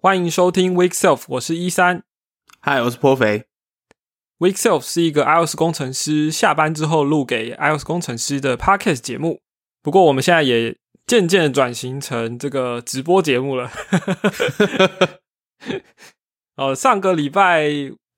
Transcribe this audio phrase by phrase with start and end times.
[0.00, 2.04] 欢迎收听 Week Self，我是一三。
[2.60, 3.46] 嗨，我是颇肥。
[4.38, 9.40] Week Self 是一个 iOS 工程师下班之后录给 iOS 工程师的 Podcast 节目。
[9.82, 13.72] 不过我们现在也渐渐转型成这个直播节目了。
[16.54, 17.68] 哦，上个礼拜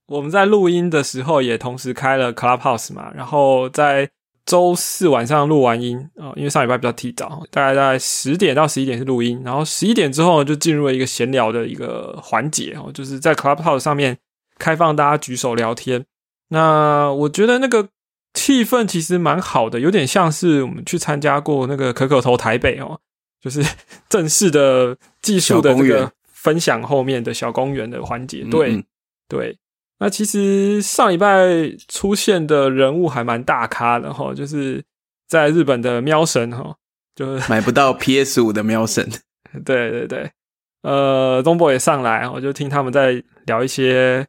[0.08, 4.10] 我们在录音的时候也同时开了 Clubhouse 嘛，然后在
[4.50, 14.18] 周四晚上录完音啊，因为上礼拜比较提早，大概在十点到十一点是录音，然后十一点之后就进入了一个闲聊的一个环节哦，就是在 Clubhouse 上面
[14.58, 16.04] 开放大家举手聊天。
[16.48, 17.90] 那我觉得那个
[18.34, 22.98] 气氛其实蛮好的，有点像是我们去参加过那个可可头台北哦，
[23.40, 23.64] 就是
[24.08, 28.42] 正式的技术的这个分享后面的小公园的环节。
[28.50, 28.84] 对
[29.28, 29.56] 对，
[30.00, 31.46] 那其实上礼拜
[31.86, 34.82] 出现的人物还蛮大咖的哈，就是
[35.28, 36.74] 在日本的喵神哈，
[37.14, 39.08] 就是买不到 PS 五的喵神。
[39.64, 40.30] 对对对，
[40.82, 44.26] 呃，东博也上来，我就听他们在聊一些。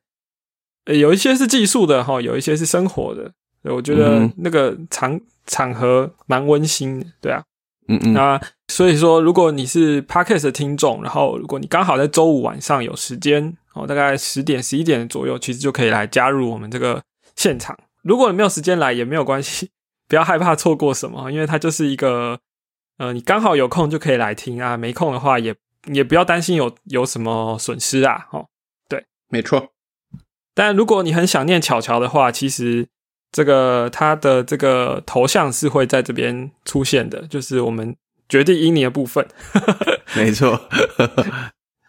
[0.85, 3.31] 有一些是技术的哈，有一些是生活的，
[3.71, 7.43] 我觉得那个场场合蛮温馨的，对啊，
[7.87, 17.01] 嗯嗯，那所以说，如果你是 Podcast 的听众，然后如果你刚好在周五晚上有时间哦，大概十点十一点左右，其实就可以来加入我们这个
[17.35, 17.77] 现场。
[18.03, 19.69] 如果你没有时间来也没有关系，
[20.07, 22.39] 不要害怕错过什么，因为它就是一个
[22.97, 25.55] 呃，你刚好有空就可以来听啊，没空的话也
[25.85, 28.47] 也不要担心有有什么损失啊，哦，
[28.89, 29.69] 对，没错。
[30.53, 32.87] 但如果你很想念巧巧的话，其实
[33.31, 37.95] 这个他的这个头像是会在这边出现的，就是我们
[38.27, 39.25] 决定因你的部分。
[40.17, 40.59] 没错，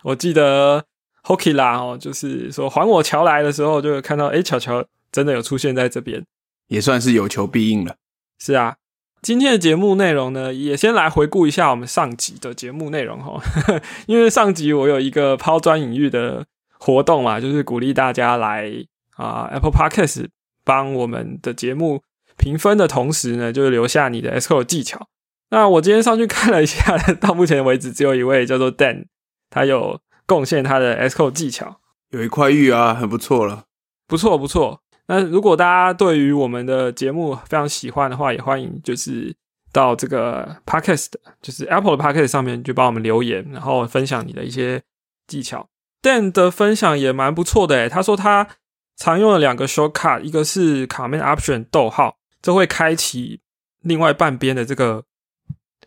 [0.04, 0.84] 我记得
[1.24, 6.24] Hockey 啦哦，就是说还我乔来的时候，就看到哎，巧乔真的有出现在这边，
[6.68, 7.96] 也算是有求必应了。
[8.38, 8.76] 是啊，
[9.20, 13.42] 今天的节目内容呢，也先来回顾一下我们上集的节目内容哈，
[14.06, 16.46] 因为上集我有一个抛砖引玉的。
[16.84, 18.68] 活动嘛，就是鼓励大家来
[19.14, 20.26] 啊，Apple Podcast
[20.64, 22.02] 帮我们的节目
[22.36, 25.06] 评分的同时呢，就是留下你的 S Q 技巧。
[25.50, 29.04] 那我今天上去看了一下， 到目前为止只有一位叫做 Dan，
[29.48, 33.64] 他有贡献他的 S Q 技巧，有一块玉啊，很不错了，
[34.06, 34.80] 不错不错。
[35.06, 39.34] 那如果大家对于我们的节目非常喜欢的话，也欢迎就是
[39.72, 41.08] 到这个 Podcast，
[41.40, 44.82] 就是 Apple 的 Podcast 上面就帮我们留言，然后分享你的一些
[45.26, 45.68] 技巧。
[46.00, 48.48] Dan 的分享也蛮不错的诶，他说他
[48.96, 53.40] 常用的两个 shortcut，一个是 Command Option 逗号，这会开启
[53.80, 55.04] 另外半边的这个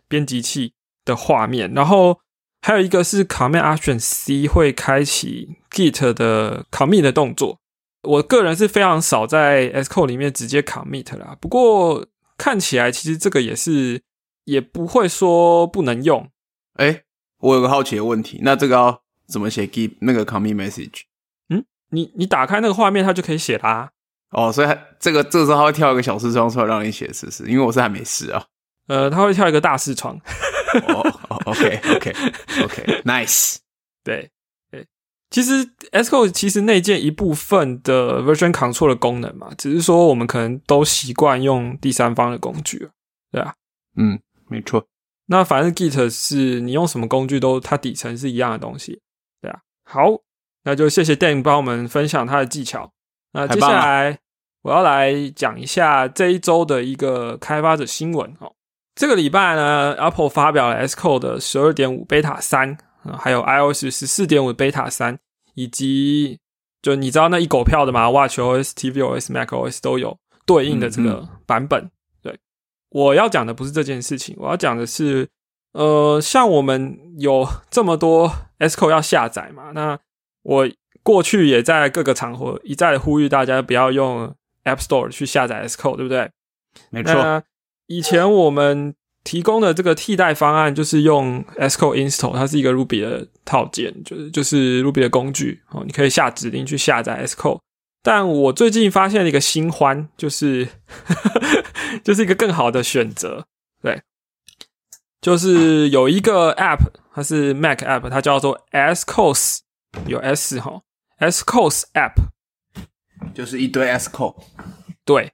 [0.07, 2.19] 编辑器的画面，然后
[2.65, 7.59] 还有一个是 Command Option C 会开启 Git 的 commit 的动作。
[8.01, 12.07] 我个人是非常少在 Sco 里面直接 commit 啦，不过
[12.39, 14.01] 看起来其实这个也是
[14.45, 16.27] 也不会说不能用。
[16.77, 17.03] 哎，
[17.37, 19.01] 我有个好奇的问题，那这个要？
[19.27, 21.01] 怎么写 give 那个 commit message？
[21.49, 23.91] 嗯，你你打开那个画面，它就可以写啦。
[24.31, 27.45] 哦，所以这个这个时候它会跳一个小视窗出来让你写，是不是？
[27.45, 28.43] 因为我是还没试啊。
[28.87, 30.19] 呃，它会跳一个大视窗。
[30.79, 32.13] 哦，OK OK
[32.63, 33.57] OK，Nice。
[34.03, 34.29] 对
[34.69, 34.85] 对，
[35.31, 42.89] 其实 Sco 其实内建一部分的 version control 的功能嘛，只是说我们可能都习惯用第三方的工具，
[43.31, 43.53] 对啊。
[43.97, 44.85] 嗯，没错。
[45.27, 49.01] 那反正 Git 是你用什么工具都它底层是一样的东西，
[49.41, 49.59] 对啊。
[49.83, 50.21] 好，
[50.63, 52.91] 那就谢谢 Dan 帮我们分享他的技巧。
[53.33, 54.19] 那接下来
[54.61, 58.53] 我要来讲一下这一周的一个开发者新闻哦。
[58.95, 62.77] 这个礼拜呢，Apple 发表了 Xcode 的十二点五 Beta 三，
[63.19, 65.19] 还有 iOS 十四点五 Beta 三，
[65.53, 66.39] 以及
[66.81, 71.91] 就你知道那一狗票的嘛，WatchOS、tvOS、macOS 都有对应的这个版本。
[72.21, 72.39] 对
[72.89, 75.27] 我要讲的不是这件事情，我要讲的是，
[75.73, 79.99] 呃，像我们有这么多 S Code 要下载嘛，那
[80.43, 80.69] 我
[81.03, 84.33] 过去也在各个场合一再的呼吁大家不要用
[84.63, 86.31] App Store 去下载 S Code，对不对？
[86.91, 87.43] 没错。
[87.87, 97.59] 以前我们提供的这个替代方案就是用 S Code Install，它是一个 Ruby 的套件，就是就是 Ruby 的工具哦，你可以下指令去下载 S Code。
[98.03, 100.67] 但我最近发现了一个新欢，就是
[102.03, 103.45] 就是一个更好的选择，
[103.81, 103.99] 对，
[105.21, 109.61] 就是有一个 App，它是 Mac App，它叫做 Scos，
[110.05, 110.83] 有 S 哈
[111.19, 112.13] ，Scos App，
[113.33, 114.35] 就是一堆 S Code，
[115.03, 115.31] 对，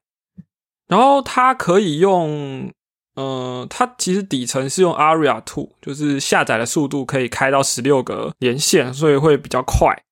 [0.92, 2.70] 然后它可以用，
[3.16, 10.04] 嗯，它其实底层是用 Aria Two，就是下载的速度可以开到十六个连线，所以会比较快，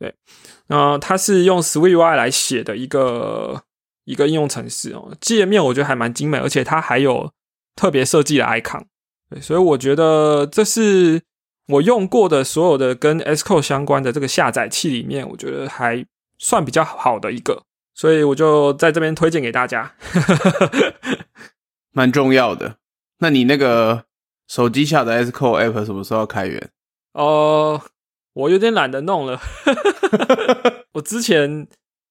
[0.00, 0.12] 对。
[0.66, 3.62] 那它是用 SwiftUI 来写的一个
[4.06, 7.30] 一个应用程式哦，界面我觉得还蛮精美，而且它还有
[7.76, 8.82] 特别设计的 icon，
[9.30, 11.22] 对，所以我觉得这是
[11.68, 16.04] 我用过的所有的跟 s c o 相关的这个下载器里面，我觉得还
[16.38, 17.62] 算比较好的一个，
[17.94, 19.94] 所以我就在这边推荐给大家。
[21.92, 22.76] 蛮重要的。
[23.18, 24.04] 那你那个
[24.48, 26.70] 手机下的 Xcode App 什么时候要开源？
[27.12, 27.80] 哦，
[28.32, 29.40] 我有点懒得弄了。
[30.94, 31.66] 我之前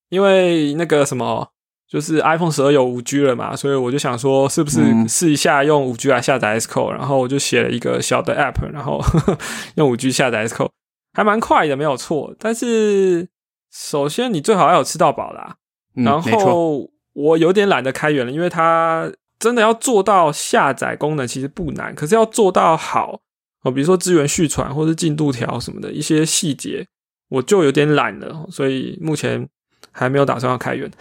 [0.09, 1.49] 因为那个什么，
[1.87, 6.91] 就是 iPhone 十二有五 G 了嘛，所以我就想说，是不是试一下用五 G 来下载 Xcode？
[6.91, 9.03] 然后我就写了一个小的 App，然后
[9.75, 10.69] 用五 G 下载 Xcode，
[11.13, 12.33] 还蛮快的，没有错。
[12.39, 13.27] 但是
[13.71, 15.57] 首先你最好要有吃到饱啦，
[15.93, 23.21] 然后我有点懒得开源了，因为它真的要做到下载功能其实不难，可是要做到好。
[23.63, 26.85] 哦，比如说资源续传或者进度条什么的一些细节，
[27.29, 29.47] 我就有点懒了，所以目前
[29.89, 30.91] 还没有打算要开源。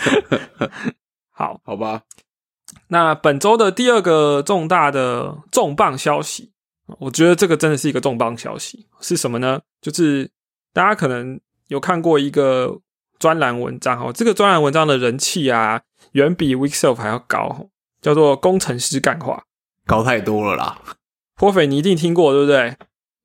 [1.32, 2.02] 好，好吧。
[2.88, 6.52] 那本周的第二个重大的重磅消息，
[6.98, 9.60] 我觉得这个真的是一个重磅消息，是什么呢？
[9.80, 10.30] 就是
[10.74, 12.78] 大家可能有看过一个
[13.20, 15.82] 专栏文章哦，这个专栏文章的人气啊，
[16.12, 17.68] 远比 Weekself 还要高，
[18.00, 19.44] 叫做“工程师干话”，
[19.86, 20.80] 高太多了啦。
[21.36, 22.76] 颇匪你一定听过对不对？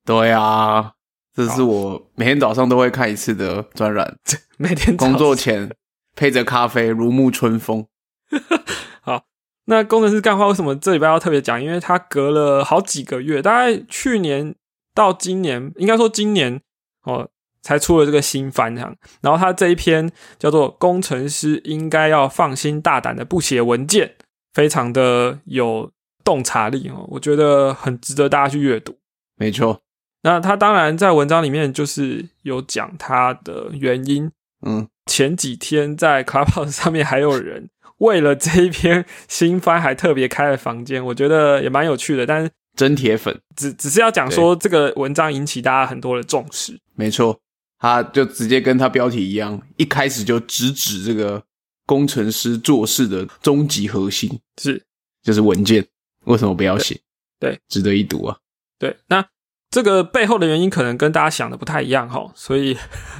[0.04, 0.92] 对啊，
[1.34, 4.16] 这是我每天早上都会看一次的专栏。
[4.58, 5.74] 每天工作前
[6.14, 7.86] 配着咖啡，如沐春风。
[9.00, 9.24] 好，
[9.64, 11.62] 那工程师干话为什么这礼拜要特别讲？
[11.62, 14.54] 因为他隔了好几个月，大概去年
[14.94, 16.60] 到今年，应该说今年
[17.02, 17.28] 哦，
[17.66, 18.94] 才出了这个新番这样。
[19.20, 24.06] 然后他这一篇叫做《工程师应该要放心大胆的不写文件》，
[24.54, 25.90] 非常的有。
[26.26, 28.92] 洞察力哦，我觉得很值得大家去阅读。
[29.36, 29.80] 没错，
[30.24, 34.28] 那他当然在文章里面就是有讲他的原因。
[34.66, 42.26] 嗯，前几天在 Clubhouse 上面还有人为了这一篇新番还特别开了房间，我觉得也蛮有趣的。
[42.26, 46.76] 但是真铁粉只只是要讲说这个文章引起大家很多的重视。
[46.96, 47.38] 没错，
[47.86, 51.40] 他就直接跟他标题一样，一开始就直指这个
[51.86, 54.82] 工程师做事的终极核心是
[55.22, 55.86] 就是文件。
[56.24, 57.00] 为什么不要写？
[57.38, 58.36] 对，值得一读啊。
[58.80, 59.24] 对，那
[59.70, 62.76] 这个背后的原因可能跟大家想的不太一样哈，所以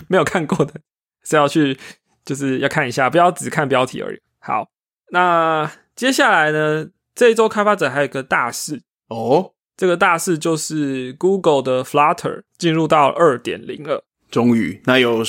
[0.09, 0.75] 没有看过的
[1.23, 1.79] 是要去，
[2.25, 4.21] 就是要看一下，不要只看标题而已。
[4.41, 4.69] 好，
[5.13, 14.05] 那接下来呢，这一周开发者还有一个大事哦，这个大事就是 Google 的 Flutter 进入到二点零了。
[14.31, 15.23] 终于，那有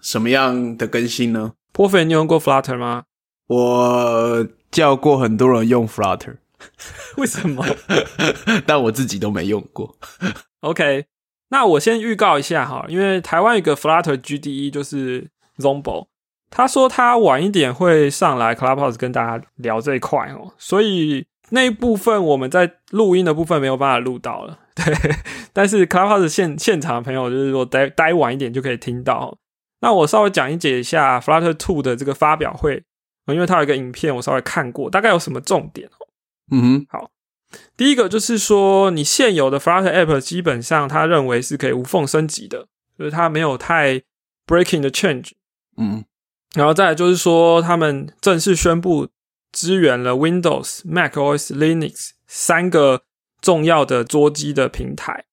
[0.00, 1.52] 什么样的更新呢？
[1.72, 3.04] 波菲，你用过 Flutter 吗？
[3.48, 6.36] 我叫过很多人用 Flutter。
[7.18, 7.64] 为什么？
[8.66, 9.96] 但我自己都没用过。
[10.60, 11.04] OK，
[11.50, 15.28] 那我先预告一下哈，因为台湾有个 Flutter GDE 就是
[15.58, 16.06] Zombo，
[16.50, 24.58] 他说他晚一点会上来 Clubhouse 跟大家聊这一块哦，所以那一部分我们在录音的部分没有办法录到了。
[24.74, 24.94] 对，
[25.52, 29.38] 但是 Clubhouse 现现场的朋友就是说待待晚一点就可以听到。
[29.80, 32.82] 那我稍微讲解一下 Flutter Two 的这个发表会，
[33.26, 36.06] 因为它有一个影片我稍微看过，大概有什么重点哦。
[36.50, 37.10] 嗯哼，好，
[37.76, 42.66] 第一个就是说，你现有的 Flutter App 基本上他认为是可以无缝升级的，
[42.98, 44.02] 就是它没有太
[44.46, 45.32] breaking 的 change。
[45.76, 46.04] 嗯，
[46.54, 49.08] 然后再来就是说，他们正式宣布
[49.56, 53.02] 支援了 Windows、Mac OS、Linux 三个
[53.40, 55.24] 重要的桌机的平台，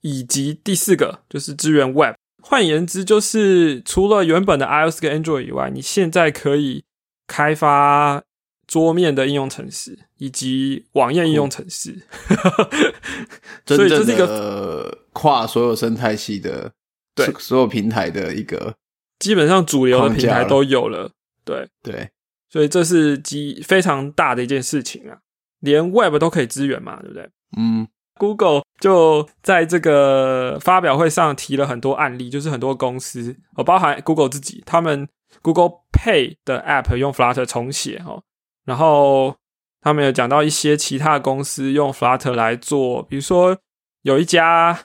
[0.00, 2.16] 以及第四个就是支援 Web。
[2.42, 6.84] 换言之，就是除了原本的 iOS 跟 Android 以外，你现在可以
[7.28, 8.24] 开发。
[8.66, 12.02] 桌面的应用程式以及网页应用程式，
[13.64, 16.70] 所以这是一个跨所有生态系的，
[17.14, 17.24] 对。
[17.38, 18.74] 所有平台的一个
[19.18, 21.10] 基本上主流的平台都有了，
[21.46, 21.66] 对。
[21.82, 22.10] 对，
[22.50, 25.18] 所以这是极非常大的一件事情啊，
[25.60, 27.28] 连 Web 都可以支援嘛，对不对？
[27.56, 35.08] 嗯，Google 就在这个发表会上提了很多案例，就是很多公司，哦，包含 Google 自己，他们
[35.42, 38.22] Google Pay 的 App 用 Flutter 重写，哦。
[38.64, 39.34] 然后
[39.80, 43.56] 他们有讲到一些其他公司用 Flutter 来做，比如说
[44.02, 44.78] 有一家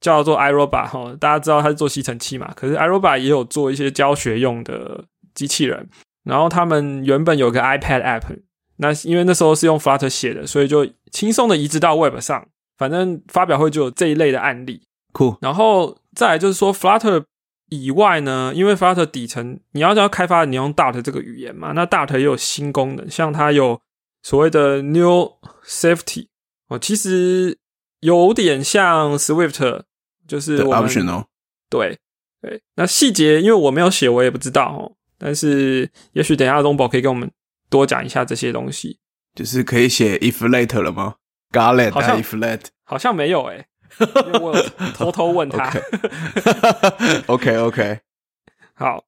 [0.00, 5.88] 叫做 iRobot 哈，大家知道它是做吸尘器嘛，可是 iRobot 也有做一些教学用的机器人。
[6.24, 8.38] 然后他们原本有个 iPad App，
[8.76, 12.46] 那因为那时候是用 Flutter 写的，所以就轻松的移植到 Web 上。
[12.76, 14.82] 反正发表会就有这一类的案例。
[15.12, 15.36] 酷。
[15.40, 17.24] 然后再来就是说 Flutter。
[17.72, 23.80] 以外呢，因为 Flutter 底层你要要开发，你用 Dart 这个语言嘛，那 Dart 也有新功能，像它有
[24.24, 25.30] 所谓的 New
[25.64, 26.26] Safety
[26.66, 27.56] 哦，其实
[28.00, 29.82] 有点像 Swift，
[30.26, 30.90] 就是我们
[31.68, 31.96] 对
[32.42, 37.30] 对，那细节因为我没有写，我也不知道哦，但是也许等下东宝可以跟我们
[37.68, 38.98] 多讲一下这些东西，
[39.34, 41.16] 就是可以写 If Later 了吗
[41.52, 43.66] ？Garlet 好像 If Let 好像没有诶。
[43.98, 44.62] 因为我有
[44.94, 45.68] 偷偷问他。
[47.26, 48.00] OK OK，
[48.74, 49.04] 好，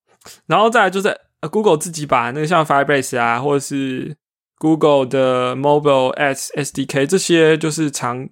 [0.47, 1.17] 然后再来就是
[1.51, 4.17] Google 自己把那个像 Firebase 啊，或者是
[4.59, 8.29] Google 的 Mobile S SDK 这些，就是常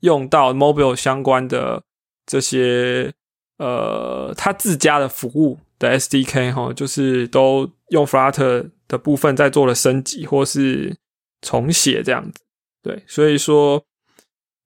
[0.00, 1.84] 用到 Mobile 相关的
[2.26, 3.12] 这些
[3.58, 10.96] 呃，它自家的服务的 SDK 哈，就是都用 Flutter 的部分在做了升级或是
[11.40, 12.40] 重写这样子。
[12.82, 13.84] 对，所以说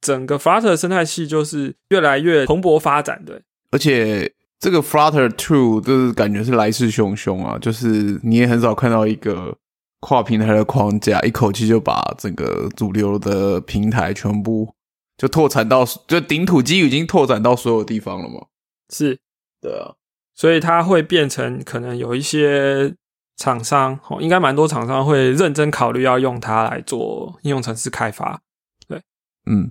[0.01, 3.23] 整个 Flutter 生态系就是越来越蓬勃发展。
[3.27, 9.55] 对，而且这个 Flutter Two 就是感觉是来势汹汹啊，就是你也很少看到一个
[10.01, 14.73] 跨平台的框架一口气就把整个主流的平台全部
[15.19, 18.47] 就拓展到，就顶土机已经拓展到所有地方了嘛。
[18.93, 19.19] 是，
[19.61, 19.95] 对啊，
[20.35, 22.95] 所以它会变成可能有一些
[23.37, 28.41] 厂商，哦，应该蛮多厂商会认真考虑要用它来做应用程式开发。
[28.89, 29.01] 对，
[29.47, 29.71] 嗯，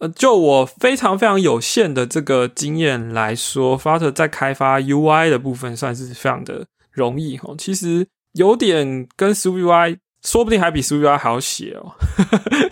[0.00, 7.54] 呃，就我非常非常有限的这个经验来说，Flutter 在开发 UI 的部分算是非常的容易哦。
[7.58, 11.94] 其实有点跟 SwiftUI，说不定还比 SwiftUI 还要写哦。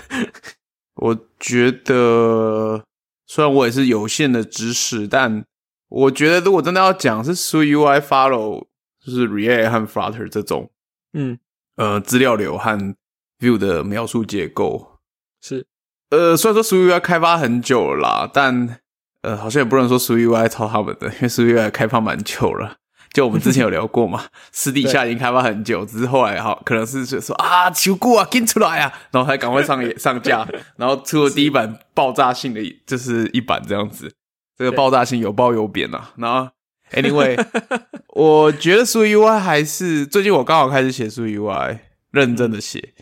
[0.96, 2.84] 我觉得
[3.26, 5.44] 虽然我也是有限的知识，但
[5.92, 8.66] 我觉得如果真的要讲是 SwiftUI follow
[9.04, 10.70] 就是 React 和 Flutter 这种，
[11.12, 11.38] 嗯，
[11.76, 12.94] 呃，资料流和
[13.38, 14.98] View 的描述结构，
[15.42, 15.66] 是，
[16.10, 18.78] 呃，虽然说 SwiftUI 开发很久了啦，但
[19.20, 22.76] 呃，好像也不能说 SwiftUI 抄他们的，因为 SwiftUI 开发蛮久了。
[23.12, 34.14] 就我们之前有聊过嘛， 私底下已经开发很久，只是后来哈，可能是说啊，求过啊，跟出来啊，然后才赶快上上架， 然后出了第一版爆炸性的，就是一版这样子。
[34.62, 36.12] 这个爆炸性有褒有贬啊。
[36.16, 36.48] 然后
[36.92, 37.36] ，anyway，
[38.14, 41.78] 我觉得 SwiftUI 还是最近我刚好开始写 SwiftUI，
[42.12, 42.94] 认真的写。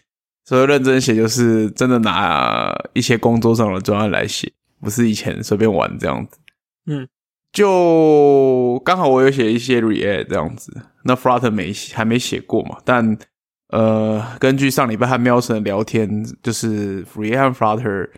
[0.44, 4.50] 所以认真写就是真的拿一些工作上的专案来写，
[4.80, 6.38] 不是以前随便玩这样子。
[6.86, 7.06] 嗯。
[7.52, 12.78] 就刚好我有写一些 React 这样子，那 Flutter 没还没写过嘛？
[12.84, 13.18] 但
[13.70, 18.10] 呃，根据上礼拜和喵神聊天，就是 React 和 Flutter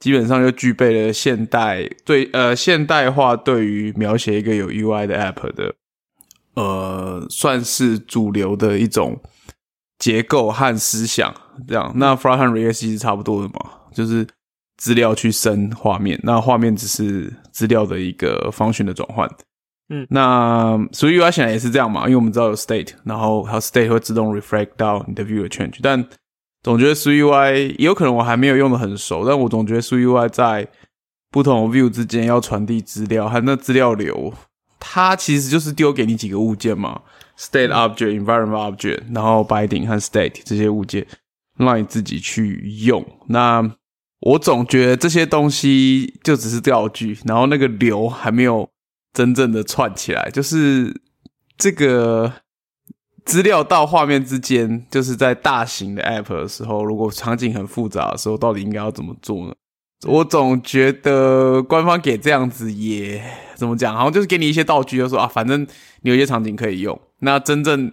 [0.00, 5.74] 基本上就具备了现代对呃现代化对于描写一个有 UI 的 App 的
[6.54, 9.20] 呃算是主流的一种
[9.98, 11.34] 结构和思想。
[11.66, 14.26] 这样，那 Flutter 和 React 其实差不多的嘛，就是。
[14.78, 19.26] 资料去生画面，那画面只是资料的一个 function 的转换。
[19.88, 25.78] 嗯，那所以 UI 显然也是这样嘛，因为我们知道有 state，然后它 state 会自动 reflect 到你的 view 的 change。
[25.80, 26.06] 但
[26.62, 26.94] 总觉得
[27.78, 30.68] 也有可能我还没有用的很熟，但我总觉得 SwiftUI 在
[31.30, 34.32] 不同 view 之间要传递资料，和那资料流，
[34.80, 37.02] 它其实就是丢给你几个物件嘛
[37.38, 41.06] ，state object、environment object，然后 binding 和 state 这些物件，
[41.58, 43.04] 让你自己去用。
[43.28, 43.70] 那
[44.20, 48.68] 我总觉得这些东西就只是钓具，然后那个流还没有
[49.12, 50.30] 真正的串起来。
[50.30, 51.02] 就是
[51.58, 52.32] 这个
[53.26, 59.54] 资料到画面之间，就是在大型的 App 的时候，如果场景很复杂的时候，到底应该要怎么做呢？
[60.06, 63.22] 我总觉得官方给这样子也
[63.54, 65.60] 怎么讲，好像就是给你一些道具，就说啊，反正
[66.00, 66.98] 你有一些场景可以用。
[67.18, 67.92] 那真正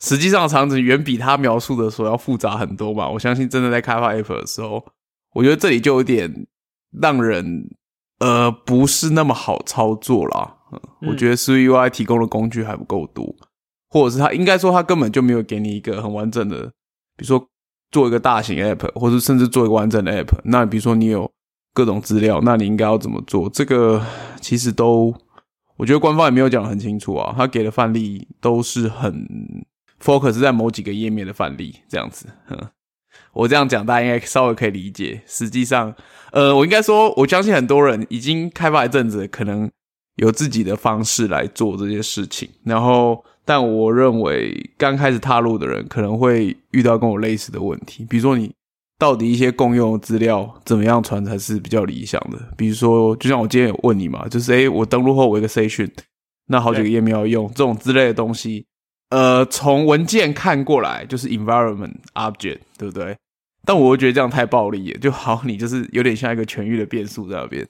[0.00, 3.08] 实际上场景远比他描述的所要复杂很多吧？
[3.08, 4.84] 我相信真的在开发 App 的时候。
[5.34, 6.46] 我觉得这里就有点
[6.98, 7.68] 让人
[8.20, 10.54] 呃不是那么好操作啦。
[11.02, 13.36] 我觉得 SwiftUI 提供的工具还不够多，
[13.88, 16.64] 或者是他应该说他根本就没有给你一个很完整的，
[17.16, 17.46] 比如说
[17.90, 20.38] 做一个大型 App，或者甚至做一个完整的 App。
[20.44, 21.30] 那比如说你有
[21.72, 23.48] 各种资料，那你应该要怎么做？
[23.50, 24.04] 这个
[24.40, 25.14] 其实都
[25.76, 27.34] 我觉得官方也没有讲的很清楚啊。
[27.36, 29.26] 他给的范例都是很
[30.02, 32.26] focus 在某几个页面的范例这样子。
[33.32, 35.20] 我这样讲，大家应该稍微可以理解。
[35.26, 35.94] 实际上，
[36.32, 39.70] 呃，我应该说，我相信很多人已经开发一阵子，可能
[40.16, 42.48] 有自己的方式来做这些事情。
[42.64, 48.52] 然后，但我认为刚开始踏入的人可能会遇到跟我类似的问题，比如说你
[48.98, 52.38] 到底一些共用资料怎么样传才是比较理想的？
[52.56, 55.88] 比如说，就像我今天有问你嘛，就是诶，我登录后我一个 session，
[56.48, 58.66] 那好几个页面要用这种之类的东西，
[59.10, 63.16] 呃，从文件看过来就是 environment object，对不对？
[63.64, 67.64] 但我会觉得这样太暴力了，就好，你就是有点像一个全域的变数在那边。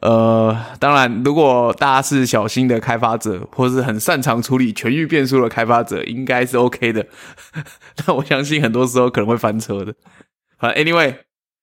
[0.00, 7.06] 呃，当然，如果大家是小心的开发者，或是很擅长处理全域变数的开发者，应该是 OK 的。
[7.96, 9.94] 但我相信很多时候可能会翻车的。
[10.56, 11.16] 好，Anyway，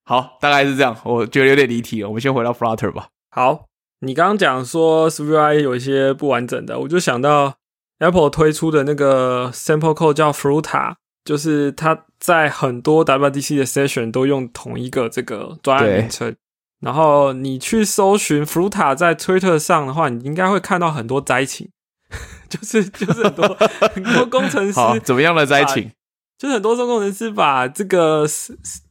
[0.03, 0.97] 好，大概是这样。
[1.03, 3.07] 我觉得有点离题了，我们先回到 Flutter 吧。
[3.31, 3.65] 好，
[4.01, 7.55] 你刚刚讲说 SwiftUI 有一些不完整的，我就想到
[7.99, 10.95] Apple 推出的那个 Sample Code 叫 Fruta。
[11.23, 16.35] 就是它在很多 WDC 的 session 都用同一个这个专案名称，
[16.79, 21.69] 然后你去搜寻 Fruta 在 Twitter 上的话，你应该会看到很多灾情，
[22.49, 23.47] 就是就是很多
[23.93, 25.91] 很多工程师好，怎么样的灾情？
[26.37, 28.25] 就是很多工程师把这个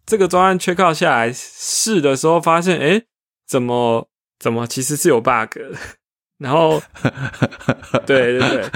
[0.06, 3.02] 这个专案 check out 下来试的时候，发现哎，
[3.46, 5.72] 怎么怎么其实是有 bug 的。
[6.38, 6.82] 然后，
[8.04, 8.70] 对对对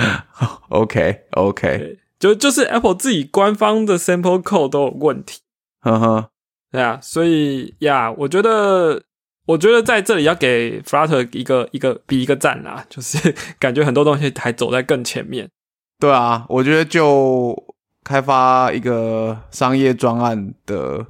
[0.69, 5.41] ，OK OK，就就是 Apple 自己官方的 sample code 都有问题。
[5.81, 6.31] 呵呵，
[6.70, 9.02] 对啊，所以呀，我觉得
[9.46, 15.48] 我觉得在这里要给 Flutter 一个一个比一个赞啦， 就是感觉很多东西还走在更前面。
[15.98, 17.56] 对啊，我觉得就。
[18.04, 21.04] 开发一个商业专案的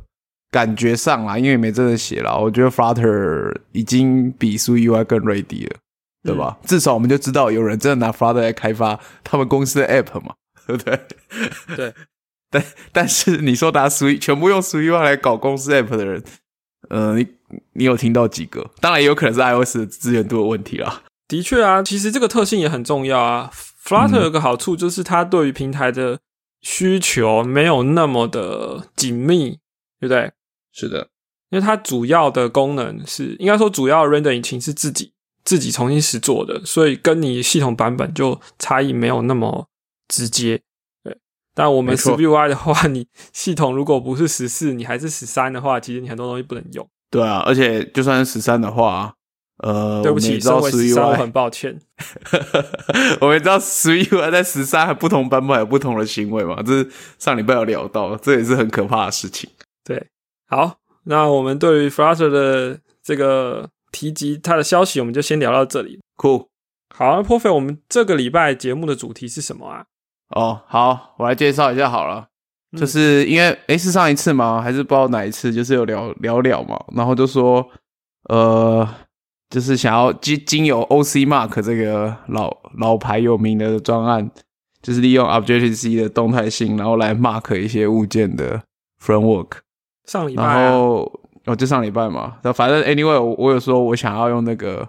[0.51, 5.77] 感觉上啦，因为没真的写了，我觉得 Flutter 已经比 SwiftUI 更 ready 了，
[6.25, 6.59] 对吧？
[6.65, 10.35] 至少我们就知道有人真的拿 Flutter 来开发他们公司的 App 嘛，
[10.67, 11.01] 对不对？
[11.77, 11.95] 对。
[12.51, 16.23] 但但是你说拿 Swift 全部用 SwiftUI 来搞公司 App 的人，
[16.89, 17.27] 呃，你
[17.75, 18.71] 你有听到几个？
[18.81, 21.03] 当然也有可能是 iOS 的资源度的问题啦。
[21.27, 23.51] 的确啊，其实这个特性也很重要啊。
[23.85, 26.19] Flutter 有个好处就是它对于平台的
[26.63, 29.59] 需求没有那么的紧密，
[30.01, 30.33] 对不对？
[30.73, 31.09] 是的，
[31.51, 35.13] 因为它主要的功能是，应该说主要 render 引擎是自己
[35.45, 39.69] 自己重新实做的，所以跟你系统版本就差异没有那么
[40.07, 40.61] 直接。
[41.59, 46.89] 对，但我们 SwiftUI 的话，你系统如果不是十四，你还是十三的话，其实你很多东西不能用。
[47.11, 49.15] 对啊，而且就算是十三的话。
[49.61, 51.77] 呃，对不起，身为十三，我很抱歉。
[53.21, 56.63] 我们知道十一 UI 在十三不同版本有不同的行为嘛？
[56.63, 56.89] 这是
[57.19, 59.51] 上礼拜有聊到，这也是很可怕的事情。
[59.83, 60.07] 对，
[60.47, 65.99] 好，那我们对于 Flutter 的这个提及它的消息，我们就先聊到这里。
[66.17, 66.47] Cool，
[66.95, 69.87] 好 p r o f e 我们这个礼拜节目的主题是什么啊？
[70.31, 72.27] 哦，好，我来介绍一下好了，
[72.77, 74.61] 就是因为诶是上一次吗？
[74.63, 75.53] 还是不知道哪一次？
[75.53, 77.69] 就是有聊聊聊嘛，然后就说
[78.29, 78.89] 呃。
[79.51, 84.31] 就是想要经经由 OC Mark 这个老老牌有名的专案，
[84.83, 88.63] 就是利用 Objective C 的动态性，然后来 mark 一些物件的
[89.03, 89.53] framework。
[90.05, 91.11] 上礼拜，然后
[91.47, 92.37] 哦，就上礼拜嘛。
[92.43, 94.87] 那反正 anyway，我我有说我想要用那个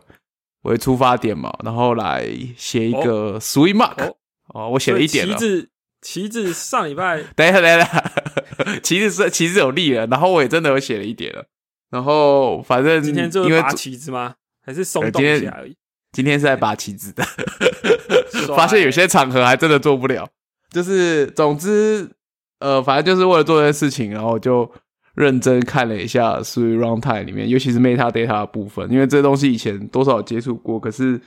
[0.63, 4.09] 为出发点嘛，然后来写一个 Sweet Mark。
[4.09, 4.13] 哦，
[4.53, 5.35] 我写了一点了。
[5.35, 5.69] 旗子，
[6.01, 8.11] 旗子上礼拜， 等一下，等一下，
[8.83, 11.45] 旗子是旗子有力了，然后我也真的有写了一点了。
[11.89, 14.35] 然后反正今天就是拔旗子吗？
[14.65, 15.75] 还是松动一下而已。
[16.11, 17.23] 今天是在拔旗子的，
[18.55, 20.27] 发现有些场合还真的做不了。
[20.71, 22.09] 就是总之，
[22.59, 24.71] 呃，反正就是为了做这件事情，然后就
[25.15, 31.19] 认真看了一下 Swift Runtime 里面，尤其是 Metadata 的部分，因为这东西以前多少接触过，可是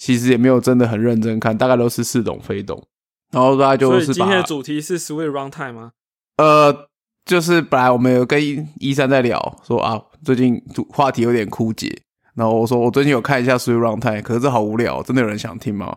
[0.00, 2.82] 其实也没有真的很认真看，大概都是似懂非懂。
[3.30, 5.92] 然后大家就是，今天的主题是 Swift Runtime 吗？
[6.38, 6.88] 呃，
[7.26, 8.40] 就是本来我们有跟
[8.78, 10.58] 一三在聊，说啊，最近
[10.88, 12.00] 话题有点枯竭。
[12.34, 15.94] 然后我说我最近有看一下 Swift Runtime，可是这好无聊，真的有人想听吗？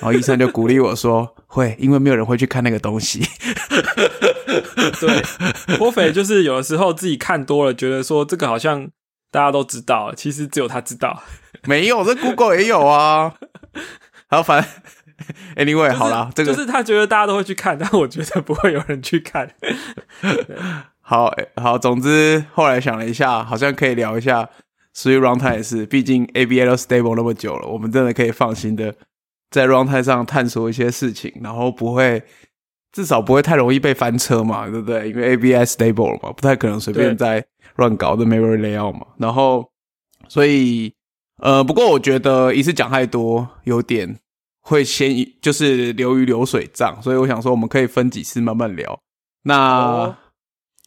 [0.00, 3.20] 然后医生就鼓励我说会，因为没有人会去看那个东西。
[4.98, 8.88] 对，波斐就是有的时候自己看多了，觉得说这个好像
[9.34, 11.20] 大家都知道，其实只有他知道。
[11.66, 13.34] 没有，这 Google 也有啊。
[14.30, 14.70] 好，反正
[15.56, 19.50] Anyway，好啦，这个就是他觉得大家都会去看， 但我觉得不会有人去看。
[21.00, 24.48] 好好，总之后来想了一下，好像可以聊一下。
[24.92, 28.94] 所以 runtime 也是，毕竟 ABL stable 那么久了，我们真的可以放心的
[29.50, 32.22] 在 runtime 上探索一些事情，然后不会，
[32.92, 35.08] 至少不会太容易被翻车嘛，对不对？
[35.08, 37.44] 因为 ABS stable 嘛，不太可能随便在
[37.76, 39.06] 乱搞的 memory layout 嘛。
[39.18, 39.70] 然后，
[40.28, 40.94] 所以，
[41.42, 44.18] 呃，不过我觉得一次讲太多，有点
[44.60, 48.98] 会先就是流于流水账，所以我想说，我们可以分几次慢慢聊。
[49.42, 50.16] 那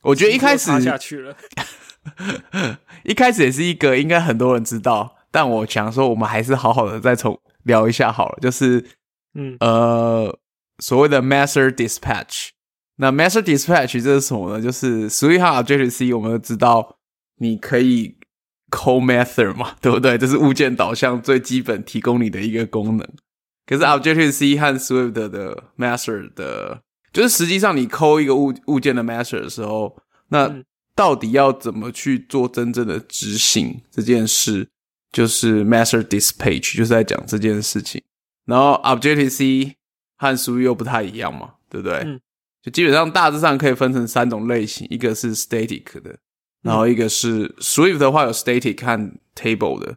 [0.03, 1.35] 我觉得一开始下去了。
[3.03, 8.39] 一开始也是一个应该很多人知道，但我想说，我们还是好好的再从聊一下好了。
[8.41, 8.83] 就是，
[9.35, 10.39] 嗯呃，
[10.79, 12.49] 所谓的 master dispatch。
[12.97, 14.61] 那 master dispatch 这是什么呢？
[14.61, 16.97] 就是 Swift Objective C，我们都知道
[17.37, 18.17] 你可以
[18.71, 20.17] call method 嘛，对不对？
[20.17, 23.07] 这是物件导向最基本提供你的一个功能。
[23.67, 26.81] 可是 Objective C 和 Swift 的 master 的，
[27.13, 29.95] 就是实际上你 call 一个物物件的 master 的时候，
[30.29, 30.63] 那
[30.95, 34.69] 到底要怎么去做真正的执行这件事，
[35.11, 38.01] 就是 master dispatch，就是在讲这件事情。
[38.45, 39.75] 然后 Objective C
[40.17, 41.97] 和 Swift 又不太一样嘛，对不对？
[41.99, 42.19] 嗯。
[42.67, 46.17] 就基本上大致上可以分成三种类型，一个是 static 的，
[46.61, 49.95] 然后一个是 Swift 的话有 static 和 table 的。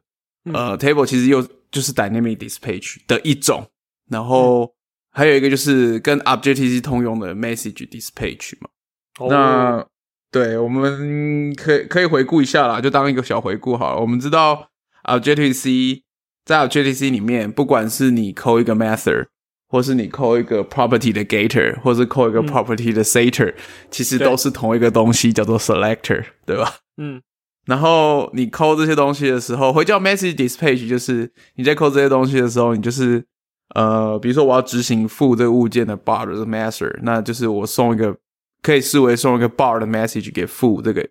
[0.53, 3.69] 呃，table 其实又就是 dynamic dispatch 的一种，
[4.09, 4.73] 然后
[5.11, 8.69] 还有一个就是跟 Objective C 通用的 message dispatch 嘛。
[9.29, 9.85] 那
[10.31, 14.01] 对，我们可以可以回顾一下啦，就当一个小回顾好了。
[14.01, 14.71] 我们知道
[15.03, 16.05] Objective C
[16.45, 19.27] 在 Objective C 里面，不管是你扣一个 method，
[19.71, 23.55] 或是你扣一个 property 的 getter，或是扣一个 property 的 setter，
[23.91, 26.75] 其实都是同一个东西，叫做 selector，对吧？
[26.99, 27.23] 嗯。
[27.67, 33.25] 然后你扣这些东西的时候，会叫 message dispatch，就是你在扣这些东西的时候，你就是
[33.75, 38.17] 呃，比如说我要执行付这个物件的 bar 的 master，那就是我送一个。
[38.63, 41.03] 可以视为送一个 bar 的 message 给付这个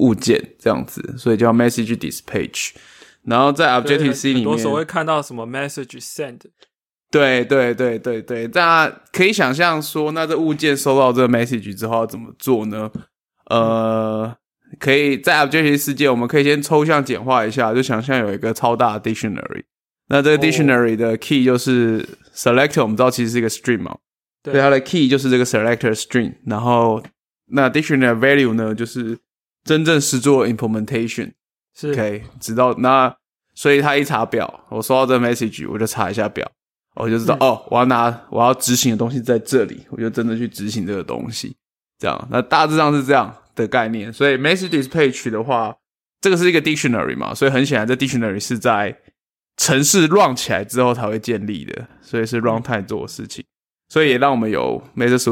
[0.00, 2.72] 物件这样子，所以叫 message dispatch。
[3.22, 6.40] 然后在 Objective C 里面，多时候会看到什么 message send。
[7.10, 12.90] 对对对对对，大家可以想象说，那这物件收到这个 message 之后要怎么做呢？
[13.46, 14.36] 呃，
[14.78, 19.64] 可以在 Objective 世界，我们可以先抽象简化一下，就想象有一个超大的 dictionary。
[20.08, 23.96] 那这个 dictionary 的 key 就是 selector，我们知道其实是一个 string 嘛。
[24.42, 27.02] 对它的 key 就是这个 selector string，然后
[27.46, 29.18] 那 dictionary value 呢，就是
[29.64, 31.32] 真正实做 implementation。
[31.74, 33.14] 是 OK，直到那，
[33.54, 36.50] 所以他一查表，我收到这个 message，我就查一下表，
[36.94, 41.56] 我就知道哦，我要拿我要执行的东西在这里，我就真的去执行这个东西。
[41.98, 44.12] 这样，那大致上是这样的概念。
[44.12, 45.74] 所以 message dispatch 的话，
[46.20, 48.96] 这个是一个 dictionary 嘛，所以很显然这 dictionary 是在
[49.56, 53.44] 城市 run 起来之后才会建立的，所以是 runtime 做的事情。
[53.88, 54.82] 所以也让我们有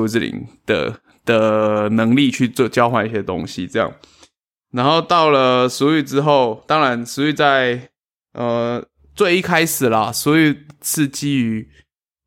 [0.09, 3.93] 之灵的的能力去做交换一些东西，这样。
[4.73, 7.89] 然后到了俗语之后，当然俗语在
[8.33, 8.85] 呃
[9.19, 11.69] 最一开始啦，所以是基于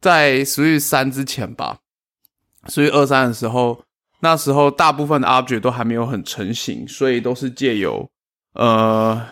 [0.02, 1.78] 在俗语三之前吧，
[2.68, 3.86] 所以二三的时候，
[4.20, 8.10] 那时候大部分的 object 都还没有很成型，所以都是借由
[8.56, 9.30] 呃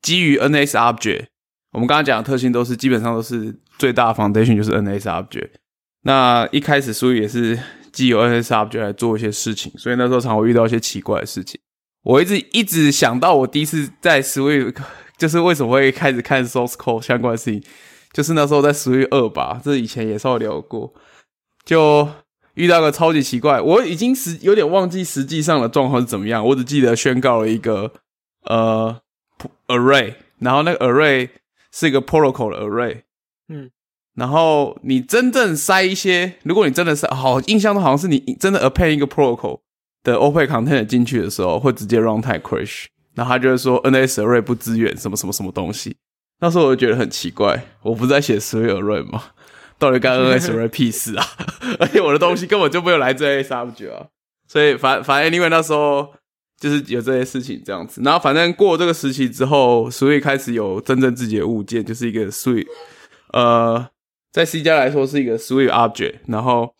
[0.00, 1.26] 基于 NS object，
[1.72, 5.50] 我们刚刚讲的特性都是基本上都是最大的 foundation 就是 NS object。
[6.04, 7.60] 那一开始，所以也是
[7.92, 11.60] 基于 NSR 就来做一些事情，所以那时候常会遇到一些奇怪的事情。
[12.04, 14.74] 我一直一直想到，我第一次在 Swift
[15.16, 17.62] 就是为什么会开始看 Source Code 相关的事情，
[18.12, 20.92] 就是那时候在 Swift 二吧，这以前也稍微聊过，
[21.64, 22.08] 就
[22.54, 27.92] 遇到个超级奇怪，我已经实有点忘记实际上的状况是怎么样，我只记得宣告了一个
[28.44, 29.00] 呃
[29.68, 31.30] Array，然后那个 Array
[31.72, 33.02] 是一个 Protocol 的 Array，
[33.48, 33.70] 嗯。
[34.14, 39.58] 然后你真正塞一些，如果你真的是好印象中好像是你真的 append 一个 protocol
[40.04, 42.84] 的 open container 进去的时候，会直接 runtime crash。
[43.14, 45.96] 然后他就会说 NS array 不支援什么什么什么东西。
[46.40, 49.22] 那时候我就觉得很奇怪，我不是在写 Swift array 吗？
[49.78, 51.24] 到底干 NS array 屁事啊？
[51.78, 54.06] 而且我的东西根本就没有来自 A subject 啊。
[54.46, 56.12] 所以反反正因为那时候
[56.58, 58.00] 就是有这些事情这样子。
[58.04, 62.66] 然后反正过这个时期之后，Swift 开始有真正自己的物件，就是一个 Swift
[63.32, 63.88] 呃。
[64.32, 66.74] 在 C 加来说是一个 Swift Object，然后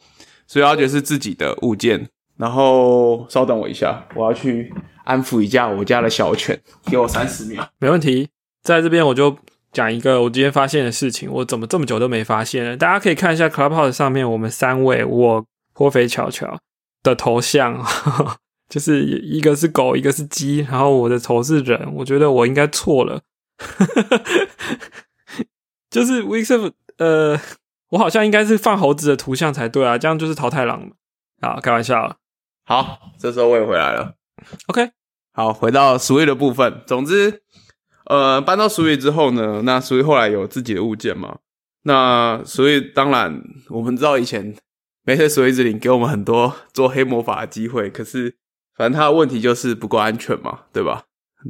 [0.50, 2.08] Swift Object 是自己的物件。
[2.36, 7.68] 然后稍等我一下，我要去安抚一下我家的小犬，给我三十秒。
[7.78, 8.28] 没问题，
[8.62, 9.36] 在这边我就
[9.72, 11.30] 讲一个我今天发现的事情。
[11.30, 12.76] 我怎么这么久都没发现呢？
[12.76, 16.58] 大家可以看一下 Clubhouse 上面我们三位我颇肥巧巧
[17.02, 17.84] 的头像，
[18.68, 21.92] 就是一个是狗，一个是鸡，然后我的头是人。
[21.96, 23.20] 我觉得我应该错了，
[25.90, 27.38] 就是 w i x 呃，
[27.90, 30.90] 我好像应该是放猴子的图像才对啊，这样就是桃太郎
[31.40, 32.16] 啊，开玩笑。
[32.64, 34.14] 好，这时候我也回来了。
[34.68, 34.90] OK，
[35.32, 36.82] 好，回到 Swift 的部分。
[36.86, 37.42] 总之，
[38.06, 41.38] 呃，搬到 Swift 之后呢，那 Swift 后来有自己的物件嘛？
[41.82, 44.56] 那所以当然，我们知道以前
[45.04, 48.36] 没事 Swift 零给我们很多做黑魔法的机会，可是
[48.76, 51.04] 反正它的问题就是不够安全嘛，对吧？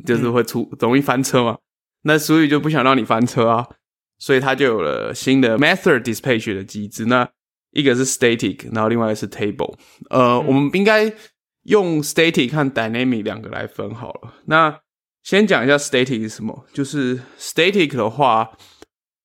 [0.05, 1.59] 就是会出容易翻车嘛。
[2.03, 3.69] 那所以就不想让你翻车啊。
[4.17, 7.07] 所以它就有了新的 method dispatch 的机制。
[7.07, 7.29] 那
[7.73, 9.75] 一个是 static，然后另外一个是 table。
[10.09, 11.13] 呃，我们应该
[11.65, 14.35] 用 static 和 dynamic 两个来分好了。
[14.47, 14.81] 那
[15.23, 16.65] 先讲一下 static 是什么。
[16.73, 18.57] 就是 static 的话，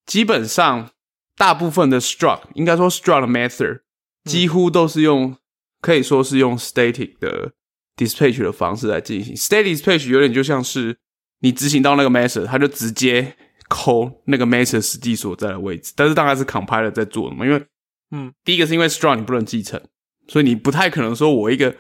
[0.06, 0.91] 基本上
[1.38, 3.82] 大部分的 struct，应该说 struct method
[4.25, 5.38] 几乎都是用，
[5.82, 7.54] 可以说是用 static 的
[7.95, 9.36] dispatch 的方式来进行。
[9.36, 10.97] static dispatch 有点就像是
[11.39, 13.36] 你执行到那个 method，它就直接。
[13.71, 17.63] 抠那个 method 实际所在的位置，但是当然是 compiler 在做的嘛，因为，
[18.10, 19.80] 嗯，第一个是因为 struct 你不能继承，
[20.28, 21.75] 所以你不太可能说我一个，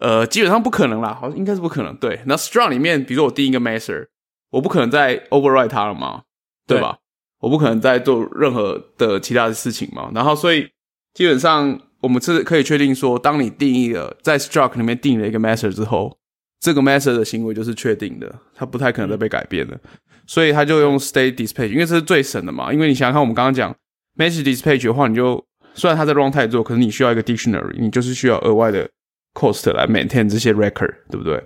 [0.00, 1.94] 呃，基本上不可能啦，好像应该是不可能。
[1.96, 4.06] 对，那 strong 里面，比如说我定一个 method，
[4.50, 6.22] 我不可能再 override 它了嘛，
[6.66, 6.98] 对吧？
[7.40, 10.10] 我不可能再做任何的其他的事情嘛。
[10.14, 10.68] 然后，所以
[11.14, 16.18] 基本上我们是可以确定说，当你定义了在 struct 里面定了一个 method 之后，
[16.60, 19.78] 这个 method 的行为就是确定的，它不太可能再被改变了。
[20.26, 22.72] 所以他就用 state dispatch，因为这是最省的嘛。
[22.72, 23.74] 因为你想想看，我们刚刚讲
[24.16, 28.88] message dispatch 的话，你就虽然它在 runtime 做，可是你需要一个 dictionary，你就是需要额外的
[29.34, 31.44] cost 来 maintain 这些 record，对不对？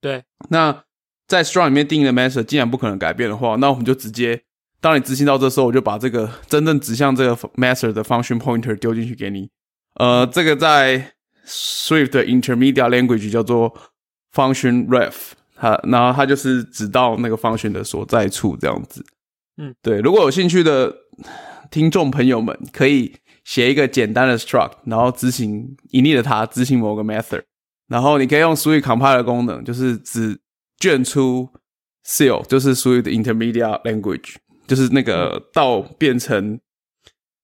[0.00, 0.24] 对。
[0.48, 0.84] 那
[1.26, 4.42] 在 strong 里面定义的 method 既然不可能改变的话，那我们就直接，
[4.80, 9.48] 当你执行到这时候，我就把这个真正指向这个 method 的 function pointer 丢进去给你。
[9.94, 11.12] 呃，这个在
[11.46, 13.76] Swift 的 intermediate language 叫做
[14.32, 15.14] function ref，
[15.56, 19.04] 它然后它就是指到那个 function 的所在处这样子。
[19.56, 20.00] 嗯，对。
[20.00, 20.94] 如果有兴趣的
[21.70, 27.42] 听众朋友们，可以写一个简单的 struct，然后执行隐匿的它执行某个 method，
[27.88, 30.38] 然后你可以用 Swift compile 功能，就是只
[30.78, 31.48] 卷出
[32.06, 36.60] seal，就是 Swift intermediate language，就是那个到变成。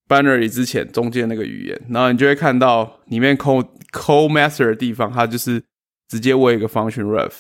[0.08, 5.60] binary 之前中间那个语言，然后你就会看到里面 code code master 的地方，它就是
[6.08, 7.32] 直接为一个 function ref。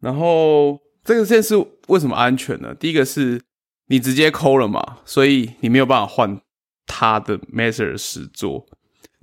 [0.00, 1.54] 然后这个件是
[1.86, 2.74] 为什么安全呢？
[2.74, 3.40] 第一个是
[3.86, 6.40] 你直接抠了嘛，所以你没有办法换
[6.88, 8.66] 它的 master 实作，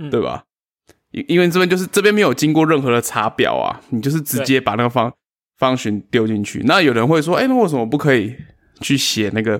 [0.10, 0.46] 对吧？
[1.12, 5.14] 因因为这边就是这边没有经过任何的查表啊，你就是直接把那个方
[5.60, 6.62] function 丢进去。
[6.66, 8.34] 那有人会说，哎，那为什么不可以
[8.80, 9.60] 去写那个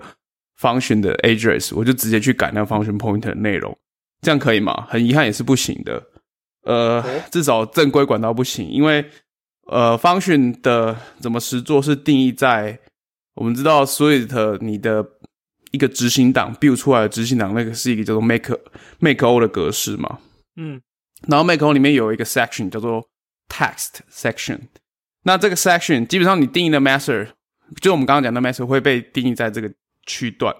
[0.58, 3.78] ？function 的 address，我就直接去改那个 function pointer 的内容，
[4.22, 4.86] 这样可以吗？
[4.90, 6.02] 很遗憾也是不行的。
[6.64, 9.06] 呃，至少正规管道不行，因为
[9.68, 12.80] 呃，function 的怎么实做是定义在
[13.36, 15.04] 我们知道 Swift 你的
[15.76, 18.60] 一个执行档 build 出来的执行档，那个是一个叫做 make
[19.00, 20.18] make o 的格式嘛。
[20.56, 20.82] 嗯，
[21.28, 23.08] 然后 make o 里面有一个 section 叫做
[23.48, 24.62] text section，
[25.24, 27.28] 那这个 section 基本上你定义的 master，
[27.80, 29.72] 就我们刚刚讲的 master 会被定义在这个。
[30.08, 30.56] 区段，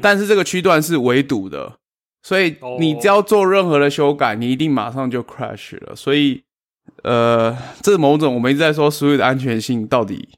[0.00, 1.76] 但是这个区段是围堵的，
[2.22, 5.94] 所以你只要做任何的修改，你一定马上就 crash 了。
[5.94, 6.42] 所以，
[7.02, 10.30] 呃，这某种我们一直在说所有的安全性到底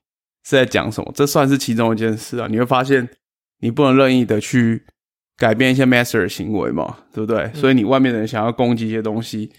[0.43, 1.13] 是在讲什么？
[1.15, 2.49] 这算是其中一件事啊。
[2.51, 3.09] 你会发现，
[3.63, 4.85] 你不能任意的去
[5.37, 7.51] 改变一些 master 的行为嘛，对不对？
[7.55, 9.51] 所以你外面的人想要攻击一些东西，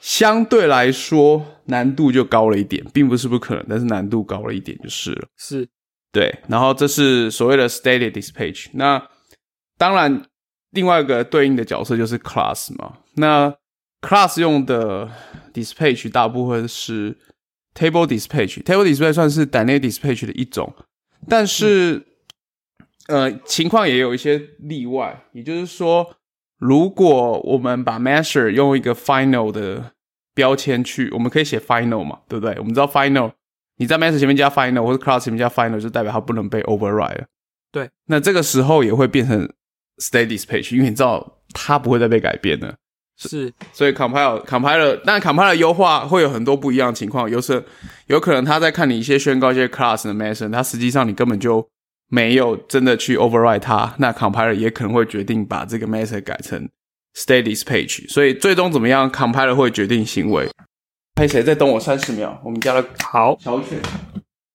[0.00, 5.26] 相对来说难度就高了一点，并不是不可能，但是难度高了一点就是了。
[5.36, 5.68] 是。
[6.12, 8.68] 对，然后这是所谓的 static dispatch。
[8.72, 9.02] 那
[9.76, 10.22] 当然，
[10.70, 12.98] 另外一个对应的角色就是 class 嘛。
[13.16, 13.54] 那
[14.00, 15.10] class 用的
[15.52, 17.16] dispatch 大部分是
[17.74, 18.62] table dispatch。
[18.62, 20.72] table dispatch 算是 dynamic dispatch 的一种，
[21.28, 22.02] 但是
[23.08, 25.24] 呃，情况也有一些例外。
[25.32, 26.16] 也就是说，
[26.58, 29.92] 如果我们把 measure 用一个 final 的
[30.34, 32.54] 标签去，我们可以写 final 嘛，对不对？
[32.58, 33.32] 我们知道 final。
[33.78, 37.24] 你在 message 前面加 final 或者 class 前面加 final，就代表它不能被 override 了。
[37.70, 39.46] 对，那这个时候也会变成
[39.98, 42.74] state dispatch，因为你知道它不会再被改变了。
[43.18, 47.62] 是，所以 compile compile，但 compile 优化会有很多不一样的情况，有时
[48.06, 51.66] 有可能他在看你一些宣告一些 class 的 message，它实际上你根本就
[52.08, 56.68] 没有真的去 override 它，那 compiler 也可能会决定把这个 message 改成
[57.14, 60.48] state dispatch，所以最终怎么样，compiler 会决定行为。
[61.14, 61.42] 陪谁？
[61.42, 62.40] 再等我三十秒。
[62.44, 63.80] 我们家的好小犬，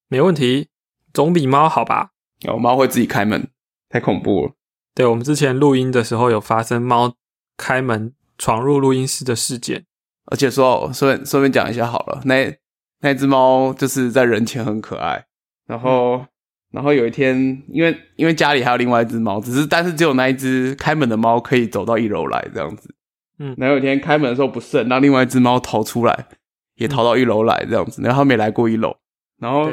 [0.08, 0.70] 没问题，
[1.14, 2.12] 总比猫好吧？
[2.42, 3.50] 有猫会自己开门，
[3.90, 4.52] 太恐怖了。
[4.94, 7.16] 对，我们之前录音的时候有发生猫
[7.58, 9.86] 开门闯入录音室的事件。
[10.26, 12.56] 而且说顺便顺便讲一下好了，那
[13.00, 15.26] 那只猫就是在人前很可爱，
[15.66, 16.26] 然后
[16.72, 22.94] 然后有一天，因为因为家里还有另外一只猫，只是但是只有那一只开门的猫可以走到一楼来这样子。
[23.40, 26.28] 嗯，然后有一天开门的时候不慎让另外一只猫逃出来。
[26.76, 28.96] 也逃到一楼来这样子，然后他没来过一楼。
[29.40, 29.72] 然后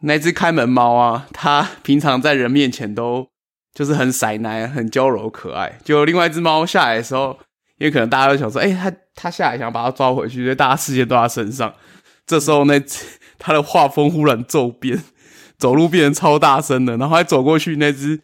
[0.00, 3.28] 那只开门猫啊，它平常在人面前都
[3.74, 5.78] 就是很塞奶、很娇柔可爱。
[5.84, 7.38] 就另外一只猫下来的时候，
[7.76, 11.74] 因为可能大家都想说，哎，它它下来想把它抓回去，所以大家视线都在身上。
[12.24, 12.82] 这时候那
[13.38, 14.98] 它的画风忽然骤变，
[15.58, 18.16] 走路变成超大声的，然后还走过去那只，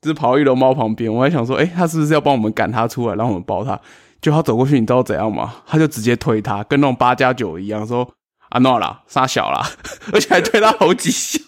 [0.00, 1.12] 就是跑到一楼猫旁边。
[1.12, 3.80] 我还想说，哎，它是不是要帮我们赶它出来，让我们抱它？
[4.20, 5.62] 就他走过去，你知道怎样吗？
[5.66, 8.06] 他就直接推他，跟那种八加九一样，说
[8.50, 9.66] 阿诺啦，杀小啦，
[10.12, 11.40] 而且还推他好几下。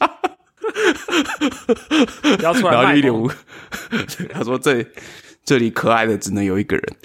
[2.40, 3.30] 要出来然后一脸无，
[4.32, 4.86] 他说这
[5.44, 6.96] 这里可爱的只能有一个人。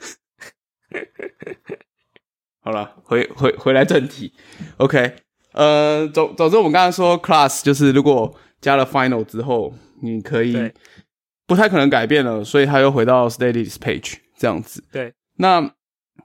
[2.61, 4.31] 好了，回回回来正题。
[4.77, 5.15] OK，
[5.57, 10.71] 呃，总总之我们刚才说 class 就是如果加了 final 之后，你可以
[11.47, 14.83] 不太可能改变了，所以它又回到 status page 这样子。
[14.91, 15.11] 对。
[15.37, 15.73] 那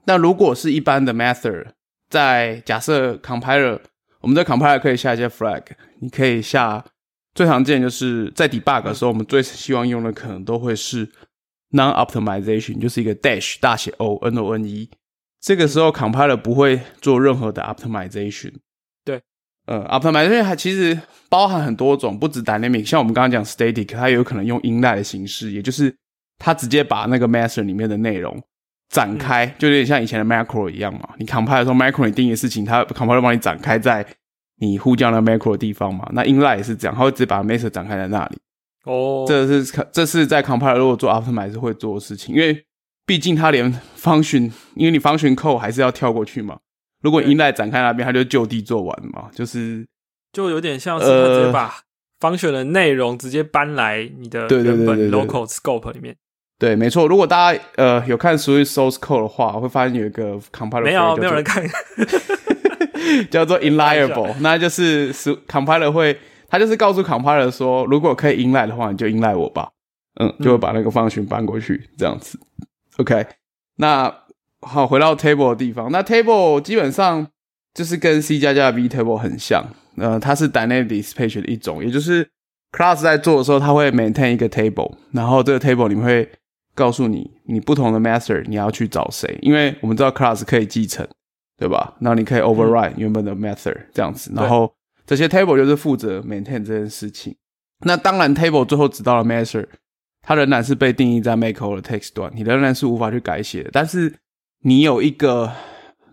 [0.05, 1.65] 那如果是一般的 method，
[2.11, 3.79] 在假设 compiler，
[4.21, 5.63] 我们在 compiler 可以下一些 flag，
[5.99, 6.85] 你可以下
[7.33, 11.07] 最常见就是在 debug 的时候，我们最希望用的可能都会是
[11.71, 14.91] non optimization，就是一个 dash 大写 O N O N E，
[15.41, 18.53] 这个时候 compiler 不会做任何的 optimization。
[19.65, 20.99] 对，呃，optimization 还其实
[21.29, 25.95] 包含很多种，不止 dynamic，像我们刚刚讲 static，它有可能用 inline 的形式，也就是
[26.37, 28.41] 它直接把那个 method 里面的内容。
[28.89, 31.09] 展开，就有点像以前的 macro 一样嘛。
[31.17, 34.05] 你 compile 的时候，macro 你定义的事情，它 compile 帮你展开在
[34.59, 36.07] 你呼叫那 macro 的地方嘛。
[36.11, 38.37] 那 inline 也是这样，它会直接把 method 展开在那里。
[38.85, 42.63] 哦，这是这是在 compile 如果做 aftermath 会做的事情，因为
[43.07, 46.59] 毕竟它连 function，因为你 function code 还是要跳过去嘛。
[47.03, 49.85] 如果 inline 展开那边，他就就地做完嘛，就是
[50.31, 51.75] 就有点像是它直接把
[52.19, 56.15] function 的内容直接搬来你的原本 local scope 里面。
[56.57, 57.05] 对，没错。
[57.07, 61.61] 如果大家呃有看 Swift source code 的话，会发现有一个 compiler 没有没有人看，
[63.29, 69.69] 叫做 inliable，那就是 compiler 会，他就是告诉 compiler 说，如果可以 inline 的话，你就 inline 我吧，
[70.21, 72.39] 嗯，就会把那个 function 搬过去，这样子。
[72.97, 73.25] OK，
[73.75, 74.13] 那
[74.63, 77.27] 好，回到 table 的地方，那 table 基本上
[77.73, 79.63] 就是跟 C 加加的 v table 很像，
[79.97, 82.27] 呃，它是 dynamic dispatch 的一种，也就是
[82.71, 86.29] class 在做的时候，它会 maintain 一个 table，然后这个 table 里面会。
[86.75, 89.37] 告诉你，你不同的 master 你要去找谁？
[89.43, 91.07] 因为我们知道 class 可以继承，
[91.55, 91.93] 对吧？
[91.99, 94.73] 那你可以 override 原本的 method 这样子，然后
[95.05, 97.35] 这些 table 就是负责 maintain 这件事情。
[97.85, 99.67] 那当然，table 最后指到了 master，
[100.23, 103.69] 它仍然是被定义在 make or text 端，你仍然是无法去改写的。
[103.71, 104.11] 但是
[104.63, 105.51] 你有一个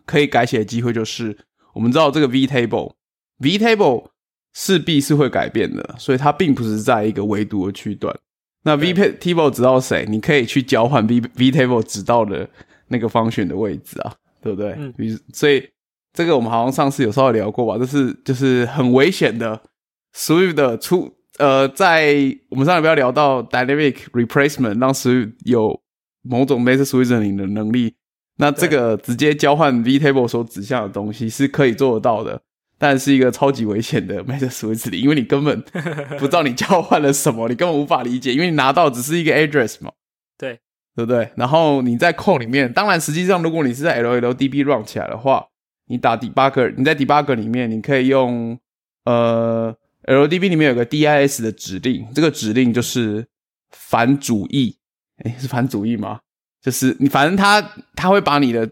[0.05, 1.37] 可以改写的机会，就是
[1.73, 4.09] 我们知道这个 v table，v table
[4.53, 8.15] 势必是会改变的，所以它并不是在一个唯独的区段。
[8.63, 10.05] 那 v table 指到谁？
[10.09, 12.49] 你可以去交换 v v table 指到的
[12.89, 14.75] 那个方选的位置啊，对不对？
[14.77, 14.93] 嗯。
[15.33, 15.67] 所以
[16.13, 17.79] 这个我们好像上次有稍微聊过吧？
[17.79, 19.63] 这是就是很危险的
[20.15, 25.81] Swift 的出呃，在我们上次不要聊到 dynamic replacement，让 Swift 有
[26.23, 27.95] 某种 mass reasoning 的能力。
[28.41, 32.41] 那这个直接交换 v table 所指向的东西是可以做得到的。
[32.79, 35.61] 但是一个超级危险的 meta switch 里，因为你根本
[36.19, 39.93] 不知道你交换了什么，你根本无法理解，因为你拿到只是一个 address 嘛，
[40.39, 40.59] 对
[40.97, 41.31] 对不对？
[41.37, 45.47] 然后你在 code 里面，当然实际上如果你是在 LLDB run 起来的话，
[45.89, 48.59] 你打 debugger，你在 debugger 里面你可以用
[49.05, 53.27] 呃 LDB 里面有个 dis 的指令，这个指令就是
[53.71, 54.79] 反主义，
[55.23, 56.21] 哎，是反主义吗？
[56.63, 57.61] 就是你反正他
[57.95, 58.71] 他会把你的。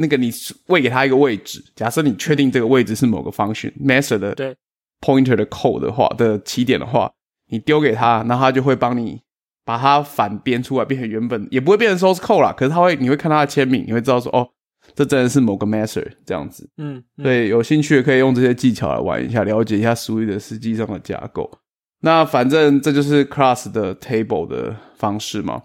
[0.00, 0.30] 那个你
[0.68, 4.56] 喂给他一个位置，假设你确定这个位置是某个 function method 的
[5.00, 7.10] pointer 的 code 的话的起点的话，
[7.48, 9.20] 你丢给他，那他就会帮你
[9.64, 14.48] 把它反编出来，变成原本也不会变成 source code 啦，可是他会，你会看他的签名，你会知道说，哦，
[14.94, 16.70] 这真的是某个 method 这样子。
[16.76, 21.50] 嗯，对，有兴趣的可以用这些技巧来玩一下，了解一下 Swift 的实际上的架构。
[22.02, 25.64] 那反正这就是 class 的 table 的方式嘛。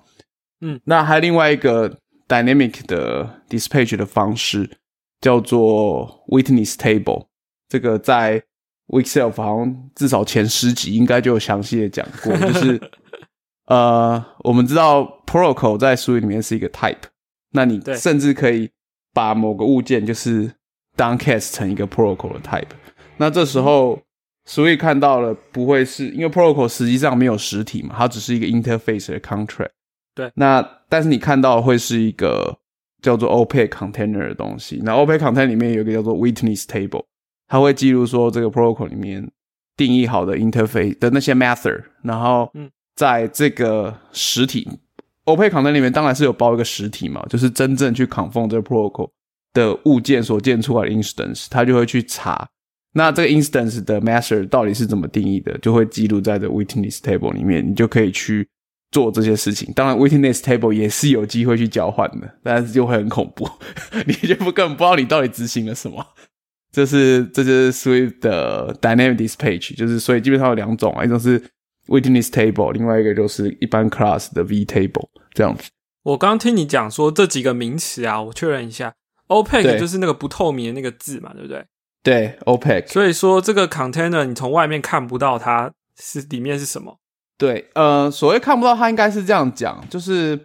[0.63, 1.97] 嗯，那还有另外一个。
[2.26, 4.78] Dynamic 的 dispatch 的方式
[5.19, 7.28] 叫做 Witness Table，
[7.67, 8.41] 这个在
[8.88, 12.36] Weekself 好像至少前十集应该就有详细的讲过。
[12.38, 12.82] 就是
[13.65, 17.04] 呃，我们知道 Protocol 在 Swift 里面是一个 Type，
[17.52, 18.71] 那你甚至可以
[19.13, 20.49] 把某个物件就是
[20.95, 22.69] downcast 成一个 Protocol 的 Type。
[23.17, 24.02] 那这时候
[24.47, 29.71] Swift 看到了不会是因为 Protocol 实际上没有实体嘛，它只是一个 interface 的 contract。
[30.15, 32.56] 对，那但是你看到会是一个
[33.02, 34.80] 叫做 OPE container 的东西。
[34.84, 37.04] 那 OPE container 里面有一个叫做 Witness Table，
[37.47, 39.28] 它会记录说这个 protocol 里面
[39.76, 41.84] 定义好的 interface 的那些 method。
[42.04, 42.52] 然后，
[42.95, 44.69] 在这个实体
[45.26, 49.10] OPE container 里面，当然是有包一个实体嘛，就是真正去 confirm 这个 protocol
[49.52, 52.47] 的物件所建出来的 instance，它就会去查
[52.93, 58.47] 那这个 instance 的 method 到底是怎么定义的，就会记录在这 Witness Table 里面，你就可以去。
[58.93, 63.49] 做这些事情，当然，witness table 也是有机会去交换的，但是就会很恐怖，
[64.06, 66.06] 你就不根本不知道你到底执行了什么。
[66.71, 71.41] 这是这是 Swift 的 dynamic dispatch，就是所以基本上有两种啊，一种是
[71.88, 75.69] witness table，另外一个就是一般 class 的 v table 这样子。
[76.03, 78.93] 我刚听你讲说这几个名词啊，我确认一下
[79.27, 81.65] ，opaque 就是那个不透明的那个字嘛，对不对？
[82.03, 82.88] 对，opaque。
[82.88, 86.99] 所以说这个 container 你从外面看不到它是里面是什么。
[87.38, 90.39] 对，呃，所谓看不到它，应该是这样讲，就是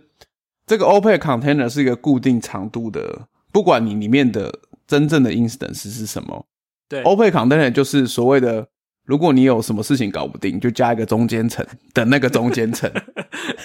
[0.67, 4.53] 这个 OPE container 是一个固定长度的，不管你里面的
[4.87, 6.47] 真正的 instance 是什么，
[6.89, 8.67] 对，OPE container 就是所谓的，
[9.05, 11.65] 如果你有什么事情搞不定，就加一个中间层
[11.95, 12.91] 的那个中间层，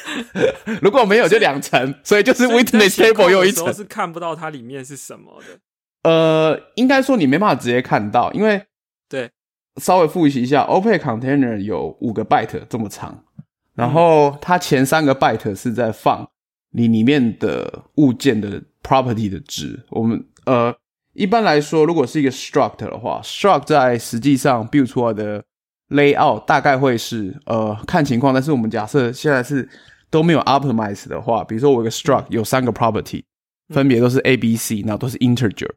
[0.81, 6.09] 如果没有就两层，所以就是 witness table 又一层，是看不到它里面是什么的。
[6.09, 8.67] 呃，应该说你没办法直接看到，因为对。
[9.81, 13.23] 稍微复习一下，OPE container 有五个 byte 这么长，
[13.73, 16.27] 然后它前三个 byte 是在放
[16.71, 19.83] 你里面的物件的 property 的值。
[19.89, 20.75] 我们呃，
[21.13, 25.43] 一般来说，如果是一个 struct 的话，struct 在实际上 build 出来的
[25.89, 29.67] layout 大概会是呃看情况，但是我们假设现在是
[30.09, 33.23] 都没有 optimize 的话，比如说我一个 struct 有三个 property，
[33.69, 35.69] 分别都是 A、B、C，然后都是 integer。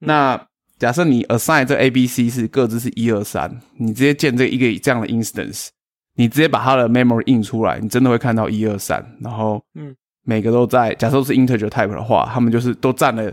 [0.00, 0.48] 那
[0.78, 5.68] 假设你 assign 这 A、B、C 是各自是一二三，你直接建这一个这样的 instance，
[6.16, 9.94] 你直接把它的 memory 印出来，你真的会看到一二三，然后嗯，
[10.24, 10.92] 每个都在。
[10.94, 13.32] 假设是 integer type 的话，他们就是都占了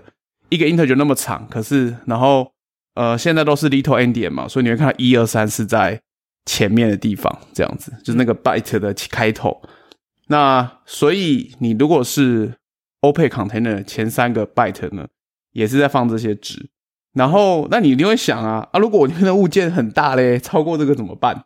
[0.50, 2.52] 一个 integer 那么长，可是然后
[2.94, 6.00] 呃，现在都是 little endian 嘛，所以你会看到一二三是在
[6.46, 9.62] 前面的地方，这样子就是那个 byte 的开头。
[10.28, 12.54] 那所以你如果是
[13.02, 15.08] o p e container 前三个 byte 呢，
[15.54, 16.70] 也是在放这些值。
[17.14, 21.44] 然后，那你一定会想啊啊，如果我里面的物件很大嘞， 超过这个怎么办？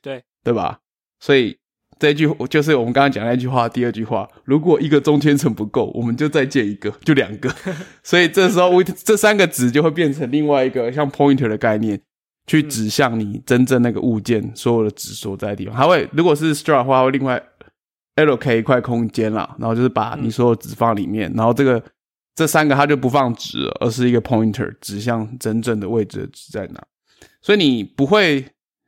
[0.00, 0.78] 对对吧？
[1.20, 1.58] 所以
[1.98, 7.54] 这一句就是我们刚刚讲那句话，第二句话，如果一个中间层不够，我们就再建一个，就两个。
[8.02, 12.00] 所以这时候，这三个值就会变成另外一个像 pointer 的概念，
[12.46, 15.74] 去指向你真正那个物件所有的值所在的地方。
[15.74, 17.40] 还会，如果是 str 的话，会另外
[18.16, 21.82] allocate 一块空间啦，然后就是把你所有值放里面，然后这个。
[22.34, 26.82] 这三个它就不放值，而是一个 pointer 指向真正的位置的值在哪，
[27.42, 28.44] 所以你不会，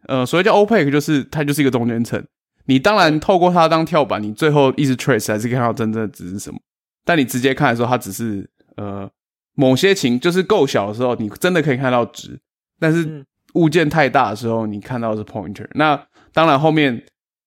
[0.06, 2.24] 呃，所谓叫 opaque 就是它就是一个中间层。
[2.64, 6.58] 你当然透过它当跳板，你最后一直 trace 还是看到真正的值是什么。
[7.04, 9.10] 但你直接看的时候，它只是呃
[9.54, 12.40] 某些情就是够小的时候，你真的可以看到值。
[12.80, 15.68] 但是物件太大的时候，你看到是 pointer。
[15.74, 17.04] 那当然后面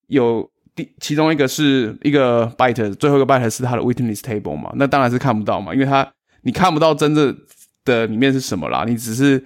[0.08, 0.48] 有。
[0.78, 4.72] 第其中一个是一个 byte，最后一个 byte 是它的 witness table 嘛？
[4.76, 6.08] 那当然是看不到嘛，因为它
[6.44, 7.36] 你看不到真正
[7.84, 8.86] 的里面是什么啦。
[8.88, 9.44] 你只是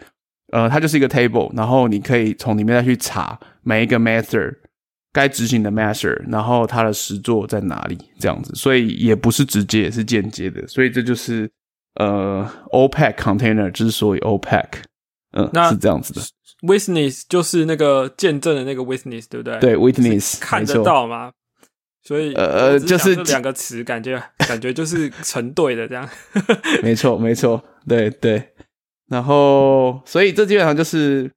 [0.51, 4.53] 呃，它就是一个 table，然后你可以从里面再去查每一个 method
[5.13, 8.53] 该执行的 method，然后它的实作在哪里这样子。
[8.53, 10.67] 所以也不是直接，也是间接的。
[10.67, 11.49] 所以这就是
[11.95, 14.81] 呃 opaque container 之所以 opaque，
[15.31, 16.21] 嗯，是这样子的。
[16.61, 19.59] Witness 就是那个见证的那个 witness，对不对？
[19.59, 21.31] 对，witness 看得到吗？
[22.03, 26.07] 所以呃，就是两个词，感觉感觉就是成对的这样。
[26.83, 28.53] 没错，没错，对对。
[29.07, 31.31] 然后，所以这基本上就是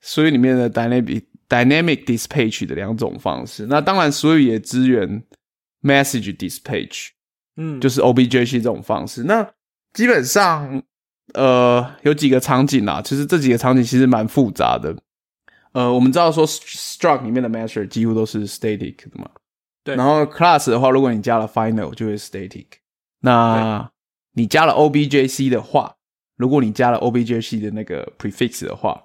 [0.00, 3.66] 所以里面的 dynamic dynamic dispatch 的两种方式。
[3.66, 5.22] 那当然，所以也支援
[5.82, 7.08] message dispatch，
[7.56, 9.24] 嗯，就是 objc 这种方式。
[9.24, 9.52] 那
[9.92, 10.80] 基本上。
[11.32, 14.94] 呃，有几个场景啦，其实这几个场景其实蛮复杂的。
[15.72, 19.28] 呃，我们知道说，struct 里面的 measure 几乎都是 static 的嘛。
[19.82, 19.96] 对。
[19.96, 22.66] 然后 class 的话，如果你加了 final 就会 static。
[23.20, 23.90] 那
[24.34, 25.94] 你加了 objc 的话，
[26.36, 29.02] 如果你加了 objc 的那个 prefix 的话，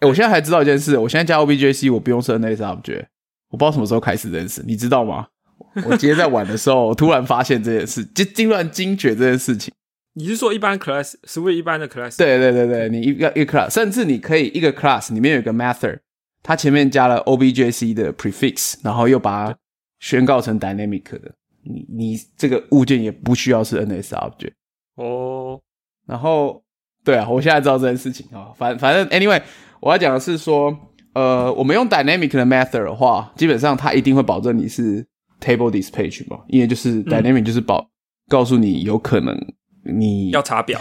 [0.00, 3.06] 哎，我现在还知道一件事，我现在加 objc 我不用设 NS object，
[3.48, 5.26] 我不知道什么时候开始这件事，你知道吗？
[5.86, 9.72] 我今天在玩的时候，突然发现这件事，就突然惊觉这件事情。
[10.16, 12.16] 你是说一般 class 是为一般的 class？
[12.16, 15.98] 对对对对，你一个一个 class，甚至你可以一个 class 里面有一个 method，
[16.42, 19.58] 它前面加了 objc 的 prefix，然后又把它
[19.98, 21.34] 宣告成 dynamic 的，
[21.64, 24.52] 你你这个物件也不需要是 NS object
[24.94, 25.60] 哦。
[26.06, 26.62] 然后
[27.02, 29.42] 对啊，我现在知道这件事情啊，反反正 anyway，
[29.80, 30.72] 我要讲的是说，
[31.14, 35.04] 呃，我们用 dynamic 的 method 的话，基本上它一定会保证你是
[35.40, 37.90] table dispatch 嘛，因为就是 dynamic 就是保
[38.28, 39.36] 告诉你有可能。
[39.84, 40.80] 你要查表，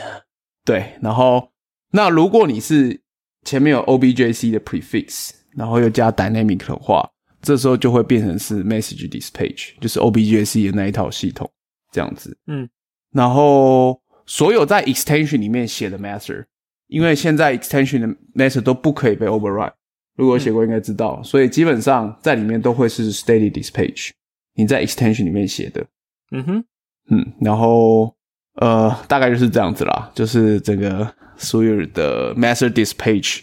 [0.64, 1.52] 对，然后
[1.92, 3.02] 那如果你是
[3.44, 7.10] 前面有 objc 的 prefix，然后又加 dynamic 的话，
[7.42, 11.52] 这时候就会变成是 message dispatch，就是 objc 的那一套系统
[11.92, 12.38] 这样子。
[12.48, 12.70] 嗯，
[13.12, 16.46] 然后所有在 extension 里面写的 method，
[16.88, 19.74] 因为现在 extension 的 method 都不可以被 override，
[20.16, 24.12] 如果写过应该知道，所以基本上在里面都会是 static dispatch。
[24.56, 25.86] 你在 extension 里面写的，
[26.32, 26.66] 嗯哼，
[27.10, 28.16] 嗯，然后。
[28.56, 33.42] 呃，大概就是这样子啦，就是这个 Swir 的 Master Dispatch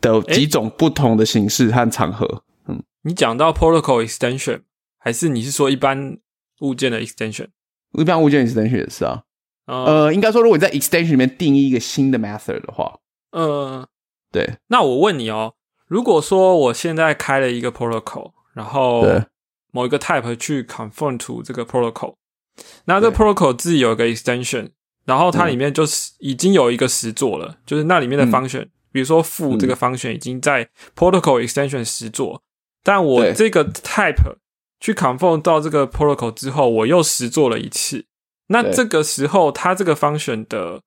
[0.00, 2.42] 的几种不同的形式和场合。
[2.66, 4.62] 嗯，你讲到 Protocol Extension，
[4.98, 6.18] 还是你是说一般
[6.60, 7.46] 物件的 Extension？
[7.92, 9.22] 一般物件 Extension 也是啊。
[9.66, 12.98] 呃，应该说，如果你在 Extension 里面定义一个新的 Method 的话，
[13.30, 13.88] 呃，
[14.32, 14.56] 对。
[14.66, 15.54] 那我问你哦，
[15.86, 19.06] 如果说我现在开了一个 Protocol，然后
[19.70, 22.16] 某一个 Type 去 Conform to 这个 Protocol。
[22.86, 24.70] 那这 protocol 自己有一个 extension，
[25.04, 32.42] 然后它里面就是已经有一个实作了，就是那里面的 function，比如说负这个 function 已经在 protocol extension 实作，
[32.82, 34.36] 但我这个 type
[34.80, 38.04] 去 conform 到这个 protocol 之后，我又实做了一次，
[38.48, 40.80] 那这个时候它这个 function 的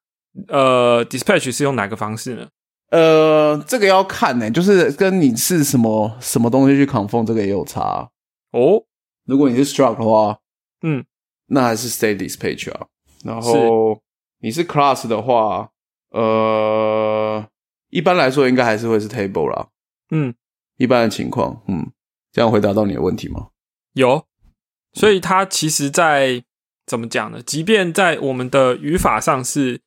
[0.48, 2.48] 呃 dispatch 是用哪个方式呢？
[2.92, 8.10] 呃，这个要看呢，就是跟你是什么什么东西去 conform 这个也有差
[8.52, 8.84] 哦。
[9.26, 10.40] 如果你是 struct 的话，
[10.82, 11.04] 嗯。
[11.48, 12.88] 那还是 state dispatch 啊，
[13.24, 14.02] 然后
[14.40, 15.70] 你是 class 的话，
[16.12, 17.46] 呃，
[17.90, 19.70] 一般来说应该还是会是 table 啦。
[20.12, 20.34] 嗯，
[20.78, 21.92] 一般的情况，嗯，
[22.32, 23.48] 这样回答到你的问题吗？
[23.94, 24.26] 有，
[24.94, 26.44] 所以它其实，在
[26.86, 27.42] 怎么讲呢？
[27.42, 29.82] 即便在我们的语法上是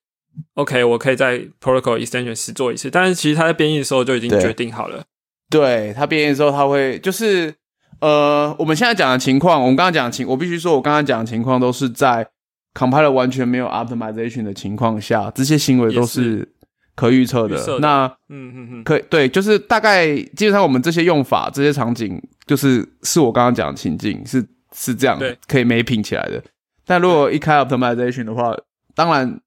[0.54, 5.04] OK，我可以在 protocol extension 实做一次，但是其实它在编译的时候就已经决定好了。
[5.48, 7.54] 对它编译的时候，它会就是
[8.00, 12.26] 呃，我们现在讲的情况，我们刚刚讲的情，我必须说，我刚刚讲的情况都是在
[12.74, 16.48] compiler 完全没有 optimization 的情况下，这些行为都是
[16.94, 17.78] 可预测的。
[17.78, 26.42] 那嗯嗯嗯，可以对，就是大概基本上我们这些用法、这些场景，就是是我刚刚讲的情境，是是这样，可以没拼起来的。
[26.86, 28.56] 但如果一开 optimization 的话，
[28.94, 29.40] 当然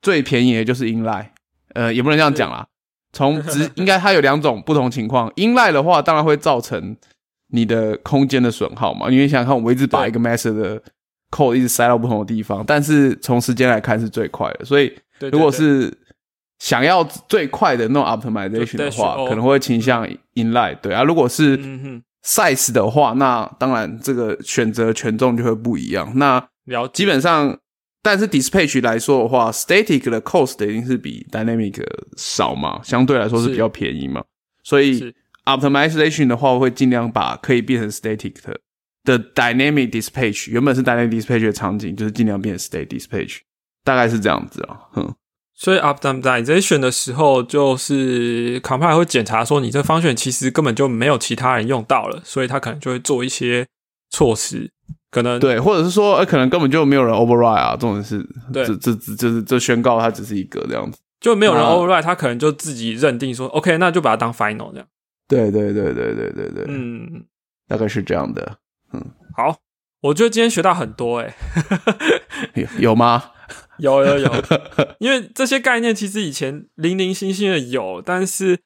[0.00, 1.26] 最便宜的就是 inline，
[1.74, 2.66] 呃，也不能这样讲啦。
[3.12, 6.96] 从直 应该它有两种不同情况，inline 的话，当然会造成
[7.48, 9.10] 你的空间的损耗嘛。
[9.10, 10.82] 因为想想看，我一直把一个 master 的
[11.30, 14.64] code 一直塞到不同的地方，但是从时间来看是最快的。
[14.64, 14.92] 所以
[15.32, 15.92] 如果是
[16.58, 20.76] 想要最快的那种 optimization 的话，可能会倾向 inline。
[20.80, 21.58] 对啊，如果是
[22.24, 26.12] size 的话，那当然这个选择权重就会不一样。
[26.16, 26.46] 那
[26.92, 27.58] 基本上。
[28.02, 31.84] 但是 dispatch 来说的话，static 的 cost 一定是比 dynamic
[32.16, 34.22] 少嘛，相对来说是比较便宜嘛。
[34.62, 35.12] 所以
[35.46, 38.60] optimization 的话，我会尽量把可以变成 static 的
[39.04, 43.38] 的 dynamic dispatch，原本是 dynamic dispatch 的场景，就是尽量变成 state dispatch，
[43.82, 44.76] 大概是这样子啊。
[44.92, 45.14] 哼。
[45.58, 53.66] 所以 optimization 的时候，就是 compiler 会检查说你这方选其实根本就没有其他人用到了，所以他可能就会做一些
[54.10, 54.70] 措施。
[55.10, 58.22] 可能对，或者是说，呃，可能根本就没有人 override 啊，这种是，
[58.52, 64.86] 这这这这这宣告它只是一个这样子，就没有人 override，他可能就自己认定说，OK，那就把它当 final 这样。
[65.28, 67.26] 对对对对对对对，嗯，
[67.66, 68.58] 大概是这样的，
[68.92, 69.02] 嗯，
[69.36, 69.58] 好，
[70.00, 71.34] 我觉得今天学到很多，哎，
[72.54, 73.32] 有有吗？
[73.78, 74.32] 有有有，
[74.98, 78.60] 因为这些概念其实以前零零星星的有，但是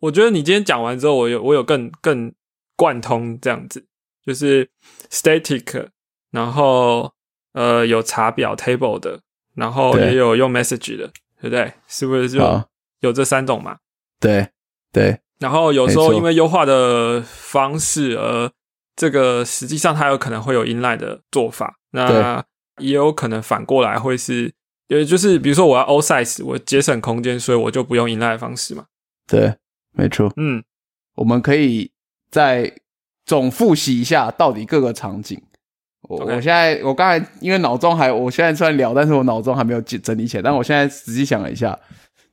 [0.00, 2.32] 我觉得你今天讲完之后，我有我有更更
[2.76, 3.86] 贯通这样子。
[4.24, 4.70] 就是
[5.10, 5.88] static，
[6.30, 7.12] 然后
[7.54, 9.20] 呃有查表 table 的，
[9.56, 11.10] 然后也有用 message 的，
[11.40, 11.72] 对不对？
[11.88, 12.38] 是不是就
[13.00, 13.78] 有这三种嘛？
[14.20, 14.48] 对
[14.92, 15.18] 对。
[15.42, 18.50] 然后有时候因为优化的方式，而
[18.96, 22.42] 这个实际上它有可能会有 inline 的做法，那
[22.78, 24.50] 也有可能反过来会是，
[24.88, 28.86] 也就是比如说我要 all size，我节省空间，所以我就不用 inline 方式嘛。
[29.26, 29.54] 对，
[29.92, 30.32] 没错。
[30.36, 30.62] 嗯，
[31.16, 31.90] 我们可以
[32.30, 32.72] 再。
[33.24, 35.40] 总复习一下到底各个场景。
[36.08, 40.42] 我我现在我刚才因为脑中还我现在虽然聊，但是我脑中还没有整理起来。
[40.42, 41.78] 但我现在仔细想了一下，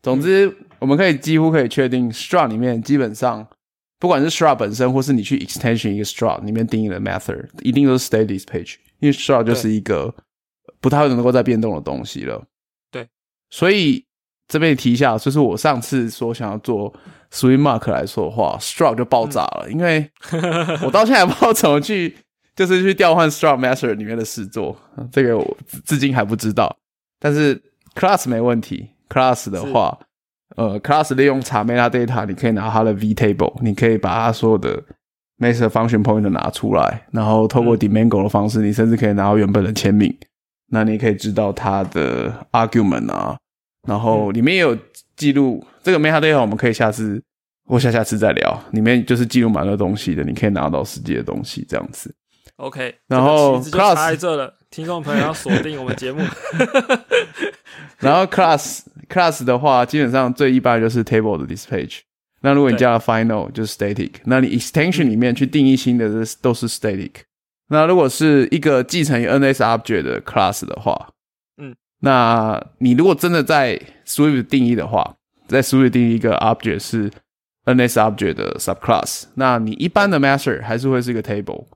[0.02, 3.48] 总之我们可以几乎可以确定，struct 里面基本上
[4.00, 10.14] 不管是 struct 本身，或是你去 extension 一个 struct 里面定义的 method，一定都是 state this page，因为 struct 就是一个
[10.80, 12.44] 不太能够再变动的东西了。
[12.92, 13.08] 对，
[13.50, 14.06] 所以
[14.48, 16.94] 这边提一下，就是我上次说想要做。
[17.32, 20.10] Swing Mark 来说的话，Struct 就爆炸了，因为
[20.84, 22.18] 我到现在不知道怎么去，
[22.56, 24.76] 就是去调换 Struct Master 里面的事做，
[25.12, 26.76] 这个我至今还不知道。
[27.20, 27.62] 但是
[27.94, 30.00] Class 没问题，Class 的话，
[30.56, 34.82] 呃，Class 利用查 Meta Data，你可以拿它的 V Table，你可以把它所有的
[35.40, 40.16] Master Function Point 拿出来，然后透过 Demango 的方式，你甚至可以拿到原本的签名，
[40.68, 43.38] 那你可以知道它的 Argument 啊，
[43.88, 44.78] 然后里面也有。
[45.20, 47.22] 记录这个 meta data，我们可以下次
[47.68, 48.64] 或下下次再聊。
[48.72, 52.16] 里面就是记录蛮多东西的，你可以拿到实际的东西这样子。
[52.56, 56.22] OK，然后 class 在这了，听众朋友要锁定我们节目。
[58.00, 58.80] 然后 class
[59.10, 62.00] class 的话，基本上最一般就是 table 的 dispatch。
[62.42, 64.12] 那如果你加了 final，就是 static。
[64.24, 67.12] 那你 extension 里面去定义新的，这都是 static。
[67.68, 71.10] 那如果是一个继承于 NS object 的 class 的话，
[71.58, 75.16] 嗯那你如果真的在 Swift 定义的话，
[75.48, 77.12] 在 Swift 定义一个 object 是
[77.66, 81.68] NS object 的 subclass，那你一般的 master 还是会是一个 table，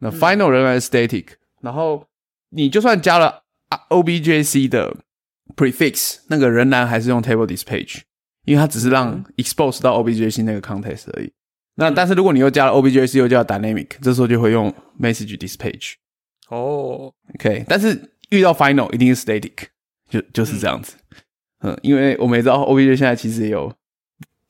[0.00, 1.26] 那 final 仍然是 static，
[1.62, 2.04] 然后
[2.50, 3.44] 你就算加了
[3.90, 4.96] objc 的
[5.58, 8.02] prefix，那个仍然还是用 table dispatch，
[8.44, 11.32] 因为它只是让 expose 到 objc 那个 context 而已。
[11.74, 15.94] 那但是如果你又加了 objc 又叫 dynamic，这时候就会用 message dispatch。
[16.48, 18.12] 哦，OK，但是。
[18.30, 19.54] 遇到 final 一定是 static，
[20.10, 20.96] 就就是这样子，
[21.60, 23.72] 嗯，因为我们也知道 OBJ 现在其实也有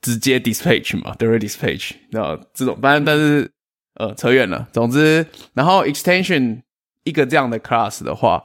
[0.01, 3.49] 直接 dispatch 嘛，direct dispatch，那这种，反正但是
[3.93, 4.67] 呃扯远了。
[4.73, 6.61] 总之，然后 extension
[7.05, 8.43] 一个这样的 class 的话，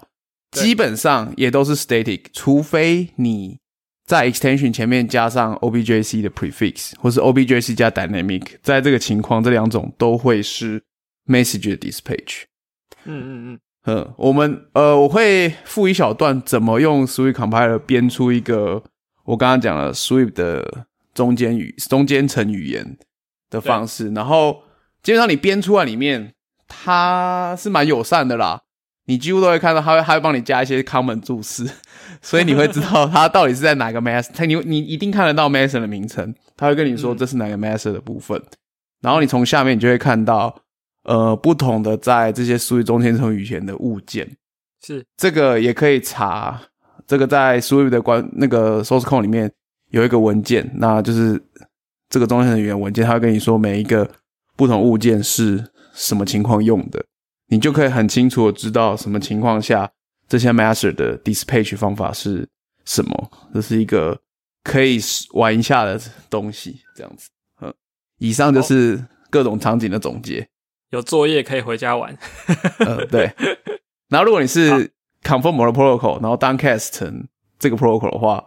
[0.62, 3.58] 基本上也都是 static，除非你
[4.04, 10.82] 在 extension 前面加上 objc 的 prefix，或是 objc 加 dynamic，在这个情况，这两种都会是
[11.26, 12.42] message 的 dispatch。
[13.04, 13.60] 嗯嗯嗯。
[13.86, 18.82] 嗯，我们呃，我会附一小段怎么用 Swift compiler 编出一个
[19.24, 22.96] 我刚刚讲了 Swift 的中间语、中间层语言
[23.50, 24.08] 的方式。
[24.12, 24.62] 然后
[25.02, 26.32] 基本上你编出来里面，
[26.66, 28.62] 它是蛮友善的啦。
[29.06, 31.68] 你几乎都会看到，他会他会帮你加一些 common 注释，
[32.22, 38.42] 所以你会知道他到底是在哪个 master，他你你一定看得到 master 的名称，他会跟你说这是哪个 master 的部分，
[39.02, 40.54] 然后你从下面你就会看到，
[41.02, 44.26] 呃，不同的在这些属于中间层语言的物件，
[44.82, 45.04] 是。
[45.16, 46.58] 这个也可以查，
[47.06, 49.52] 这个在 Swift 的关那个 source code 里面
[49.90, 51.38] 有一个文件，那就是
[52.08, 54.10] 这个中间层语言文件，他会跟你说每一个
[54.56, 57.04] 不同物件是什么情况用的。
[57.48, 59.90] 你就可以很清楚的知道什么情况下
[60.26, 62.48] 这些 master 的 dispatch 方法是
[62.84, 63.30] 什么。
[63.52, 64.18] 这是一个
[64.62, 64.98] 可以
[65.34, 67.28] 玩一下的东西，这样子。
[67.60, 67.72] 嗯，
[68.18, 70.48] 以上就是各种场景的总结。
[70.90, 72.16] 有作业可以回家玩。
[72.78, 73.30] 嗯，对。
[74.08, 74.90] 然后如果你是
[75.22, 77.28] confirm 的 protocol，然后 downcast 成
[77.58, 78.44] 这个 protocol 的话，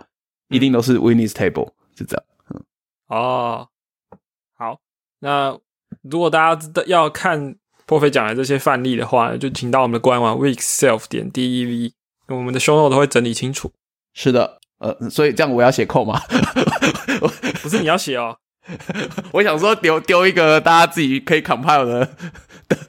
[0.50, 2.26] 一定都是 witness table，是这样。
[2.50, 2.64] 嗯，
[3.08, 3.70] 哦，
[4.56, 4.80] 好。
[5.20, 5.58] 那
[6.02, 7.56] 如果大家知道要看。
[7.88, 11.92] 破费讲的这些范例的话，就请到我们的官网 weekself 点 dev，
[12.28, 13.72] 我们的 show note 都会整理清楚。
[14.14, 16.22] 是的，呃，所以这样我要写扣吗？
[17.64, 18.36] 不是你要写哦，
[19.32, 22.10] 我想说丢丢一个大家自己可以 compile 的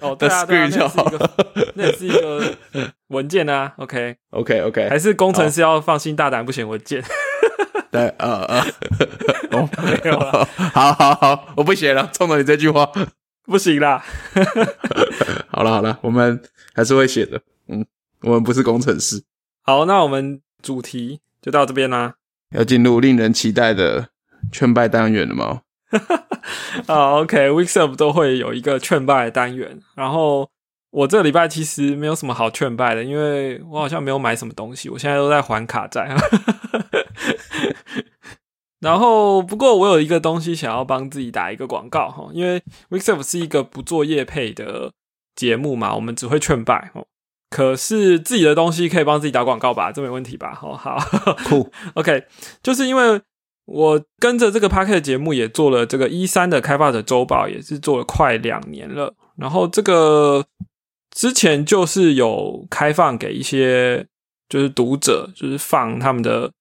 [0.00, 1.10] 哦的 screen 就好，
[1.74, 2.56] 那也是一个
[3.08, 3.72] 文件啊。
[3.76, 7.02] OK，OK，OK，还是工程师要放心大胆不写文件。
[7.92, 8.64] 对，呃呃，
[10.02, 12.90] 没有了，好好好，我不写了，冲着你这句话。
[13.48, 14.04] 不行啦，
[15.48, 16.38] 好了好了，我们
[16.74, 17.40] 还是会写的。
[17.68, 17.84] 嗯，
[18.20, 19.24] 我们不是工程师。
[19.62, 22.16] 好，那我们主题就到这边啦。
[22.54, 24.10] 要进入令人期待的
[24.52, 25.62] 劝败单元了吗？
[26.86, 29.80] 啊，OK，Weeks Up 都会有一个劝败单元。
[29.94, 30.50] 然后
[30.90, 36.14] 我这个礼拜其实没有什么好劝败的，因为我好像没有买什么东西，我现在都在还卡债。
[38.80, 44.92] 然后，不过我有一个东西想要帮自己打一个广告哈，因为 Weekself 是一个不做业配的
[45.34, 47.04] 节目嘛，我们只会劝败哦。
[47.50, 50.56] 可是自己的东西可以帮自己打广告吧，这没问题吧？
[50.62, 50.96] 哦，好，
[51.48, 52.24] 酷， OK，
[52.62, 53.20] 就是因为
[53.64, 59.12] 我跟着这个 p a r k 节目也做了这个一三的开发者周报，也是做了快两年了。
[59.36, 60.46] 然后这个
[61.10, 64.06] 之前就是有开放给一些
[64.48, 66.52] 就是读者，就是放他们的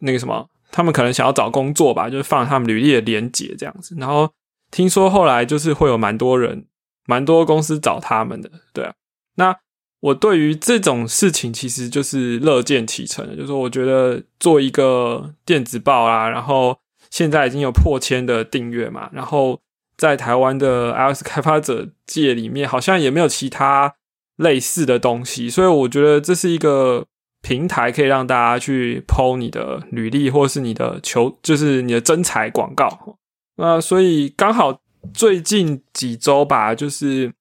[0.00, 0.46] 那个什么。
[0.70, 3.94] 他们可能想要找工作吧，就是放他们履历的连结这样子。
[3.98, 4.30] 然后
[4.70, 6.66] 听说后来就是会有蛮多人、
[7.06, 8.92] 蛮多公司找他们的，对啊。
[9.36, 9.56] 那
[10.00, 16.78] 我对于这种事情其实就是乐见其成的，就是我觉得做一个电子报啊，然后
[17.10, 19.60] 现在已经有破千的订阅嘛，然后
[19.96, 23.94] 在台湾的 iOS 开发者界里面好像也没有其他
[24.36, 27.06] 类似的东西，所以我觉得这是一个。
[27.46, 33.16] 平台可以让大家去抛你的履历，或是你的求，就是你的真才广告。
[33.54, 34.80] 那所以刚好
[35.14, 37.32] 最近几周吧，就是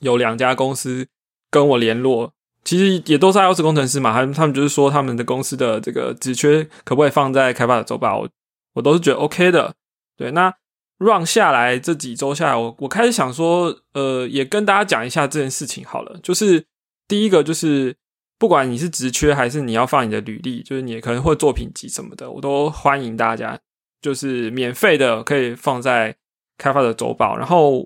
[0.00, 1.08] 有两家公司
[1.50, 2.34] 跟我联络，
[2.64, 8.28] 其实也都是 iOS 工程师嘛，他们他们就是说他们的公司的这个职缺可不可以放在开发者周报，
[8.74, 9.74] 我都是觉得 OK 的。
[10.18, 10.52] 对，那
[10.98, 16.20] run 下来这几周下来，我我开始想说，呃，也跟大家讲一下这件事情好了。
[16.22, 16.66] 就是
[17.08, 17.96] 第一个就是。
[18.38, 23.58] 不管你是职缺还是你要放你的履历，就是你可能会作品集什么的，我都欢迎大家，
[24.02, 26.14] 就是免费的可以放在
[26.58, 27.34] 开发者周报。
[27.34, 27.78] 然后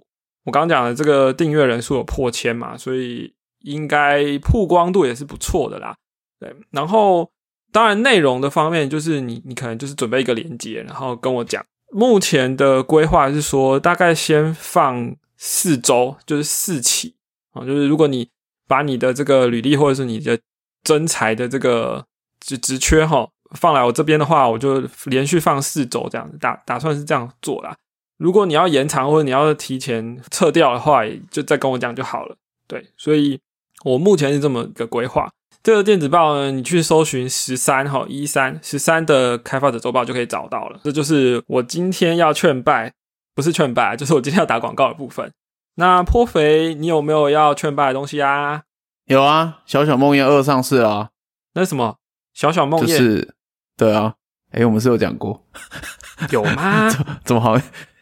[0.44, 5.94] 我刚刚讲的这个订阅人数有破千嘛，所以应该曝光度也是不错的啦。
[6.40, 7.30] 对，然后
[7.70, 11.64] 当然内容的方面，就是你你可能就是准备一个链接，然后跟我讲。
[11.92, 17.14] 目前的规划是说，大概先放四周，就是四期
[17.52, 18.28] 啊，就是如果你。
[18.70, 20.38] 把你的这个履历或者是你的
[20.84, 22.06] 真才的这个
[22.38, 27.74] 职职缺哈放来我这边的话，我就连续放四周这样子打打算是这样做啦。
[28.16, 31.02] 如果你要延长或者你要提前撤掉的话，
[31.32, 32.36] 就再跟我讲就好了。
[32.68, 33.40] 对，所以
[33.84, 35.28] 我目前是这么一个规划。
[35.64, 40.78] 这个电子报呢，你去搜寻十三哈一三十三的开发者周报就可以找到了。
[40.84, 42.92] 这就是我今天要劝败，
[43.34, 45.32] 不是劝败，就是我今天要打广告的部分。
[45.80, 48.64] 那颇肥，你有没有要劝败的东西啊？
[49.06, 51.08] 有啊，小小梦魇二上市啊。
[51.54, 51.96] 那什么？
[52.34, 52.96] 小小梦魇？
[52.98, 53.34] 是，
[53.78, 54.16] 对啊。
[54.50, 55.46] 哎，我们是有讲过，
[56.28, 56.90] 有吗？
[57.24, 57.58] 怎么好？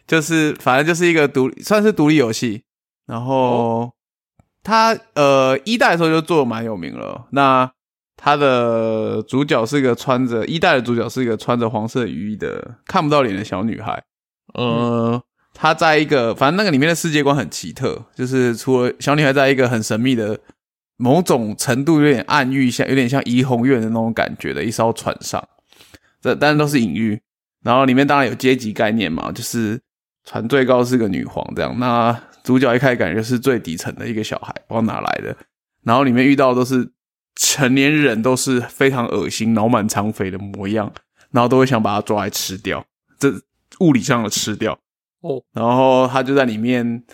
[0.08, 2.64] 就是反正就是一个独，算是独立游戏。
[3.06, 3.92] 然后
[4.64, 7.28] 它呃一代的时候就做的蛮有名了。
[7.30, 7.70] 那
[8.16, 14.02] 它的主角是一个穿着一代的主角是一个穿着黄色雨衣的看不到脸的小女孩。
[14.54, 15.22] 呃。
[15.60, 20.38] 他在一个，反正那个里面的世界观很奇特，就是除了小女孩在一个很神秘的
[20.96, 25.46] 某种程度有点暗喻，像有点像怡红院的那种感觉的一艘船上，
[26.22, 27.20] 这当然都是隐喻。
[27.64, 29.80] 然后里面当然有阶级概念嘛，就是
[30.24, 31.76] 船最高是个女皇这样。
[31.80, 35.36] 那主角一开始感觉是最底层的一个小孩，不知道哪来的。
[35.82, 36.88] 然后里面遇到都是
[37.34, 40.92] 成年人，都是非常恶心、脑满肠肥的模样，
[41.32, 42.86] 然后都会想把他抓来吃掉，
[43.18, 43.34] 这
[43.80, 44.78] 物理上的吃掉
[45.20, 45.42] 哦。
[45.52, 47.04] 然后他就在里面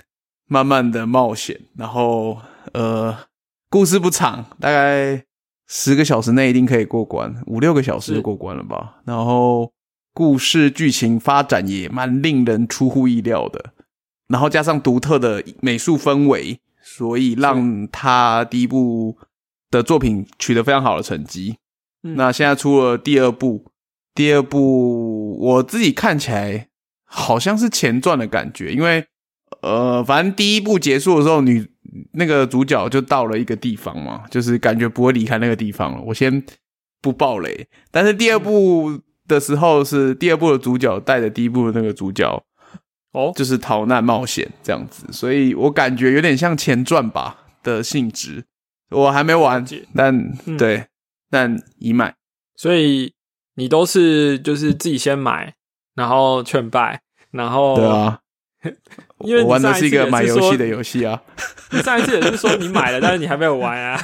[0.47, 2.39] 慢慢的冒险，然后
[2.73, 3.17] 呃，
[3.69, 5.25] 故事不长，大概
[5.67, 9.01] 十个小时内一定可以过关，五六个小时就过关了吧。
[9.05, 9.73] 然后
[10.13, 13.73] 故事剧情发展也蛮令人出乎意料的，
[14.29, 19.17] 然后加上独特的美术氛围，所以让他第一部
[19.71, 21.57] 的作品取得非常好的成绩。
[22.03, 23.65] 嗯那现在出了第二部，
[24.15, 26.69] 第二部我自己看起来
[27.17, 29.07] 好像是前传的感觉，因为
[29.63, 31.65] 呃，反正第一部结束的时候，女
[32.15, 36.01] 那个主角就到了一个地方嘛，就是感觉不会离开那个地方了。
[36.03, 36.45] 我先
[37.01, 42.43] 不爆雷，但是第二部的时候是第二部的主角带着第一部的那个主角，
[43.13, 48.45] 哦，就是逃难冒险这样子，所以我感觉有点像前传吧的性质。
[48.91, 50.15] 我还没玩了解，但、
[50.47, 50.87] 嗯对，
[51.31, 52.15] 但已买。
[52.57, 53.13] 所以
[53.55, 55.55] 你都是就是自己先买，
[55.95, 57.01] 然后劝败，
[57.35, 58.19] 然后对，啊，
[59.21, 61.21] 因为我玩的是一个买游戏的游戏啊，
[61.73, 64.01] 你上一次也是说你买了，但是你还没有玩啊。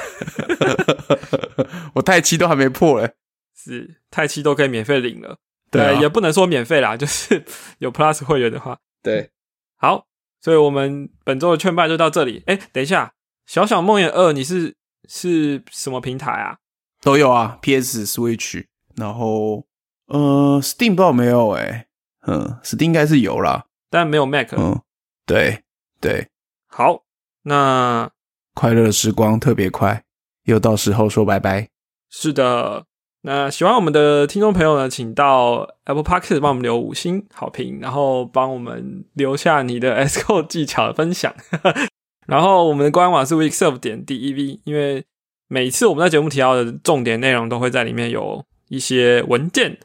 [1.94, 3.12] 我太七都还没破嘞。
[3.56, 5.36] 是太七都可以免费领了，
[5.70, 7.44] 对啊呃也不能说免费啦，就是
[7.78, 9.30] 有 Plus 会员的话，对，
[9.76, 10.06] 好，
[10.40, 12.42] 所以我们本周的劝败就到这里。
[12.46, 13.12] 哎，等一下，
[13.46, 14.74] 小小梦魇二你是
[15.08, 16.56] 是什么平台啊？
[17.02, 18.64] 都有啊，PS、Switch，
[18.96, 19.66] 然后
[20.06, 21.86] 呃，Steam 不知道有没有哎、
[22.26, 24.48] 嗯，Steam 应该是有啦，但没有 Mac。
[24.56, 24.80] 嗯，
[25.26, 25.62] 对
[26.00, 26.28] 对，
[26.66, 27.02] 好，
[27.42, 28.10] 那
[28.54, 30.04] 快乐的时光特别快，
[30.44, 31.68] 又到时候说拜拜。
[32.10, 32.84] 是的，
[33.22, 41.34] 那喜欢我们的听众朋友呢，请到 Apple Podcast 帮我们留五星好评，然后帮我们留下你的 S Code 技巧的分享。
[42.26, 45.04] 然后我们的官网是 weekserve 点 dev，因为
[45.48, 49.78] 每次我们在节目提到的重点内容都会在里面有一些文件，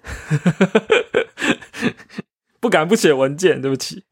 [2.66, 4.06] 不敢不写文件，对不起。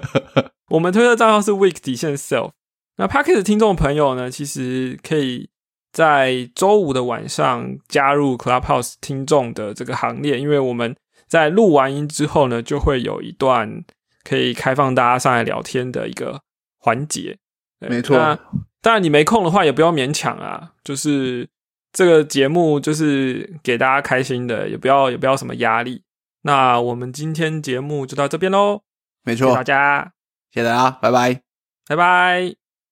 [0.70, 2.52] 我们推特账号是 week 底线 self。
[2.96, 5.50] 那 p a c k e t 听众朋友呢，其实可以
[5.92, 10.96] 在周五的晚上加入 Clubhouse 听众的这个行列，因为我们
[11.28, 13.84] 在录完音之后呢，就会有一段
[14.24, 16.40] 可以开放大家上来聊天的一个
[16.78, 17.36] 环节。
[17.78, 18.34] 对没错那
[18.80, 21.46] 当然，你没空的话也不要勉强啊，就是
[21.92, 26.02] 这个节目就是给大家开心的，也不要也不要什么压力。
[26.42, 28.82] 那我们今天节目就到这边喽，
[29.24, 30.12] 没错谢谢大，家，
[30.50, 31.42] 谢谢大家，拜拜。
[31.86, 32.61] 拜拜。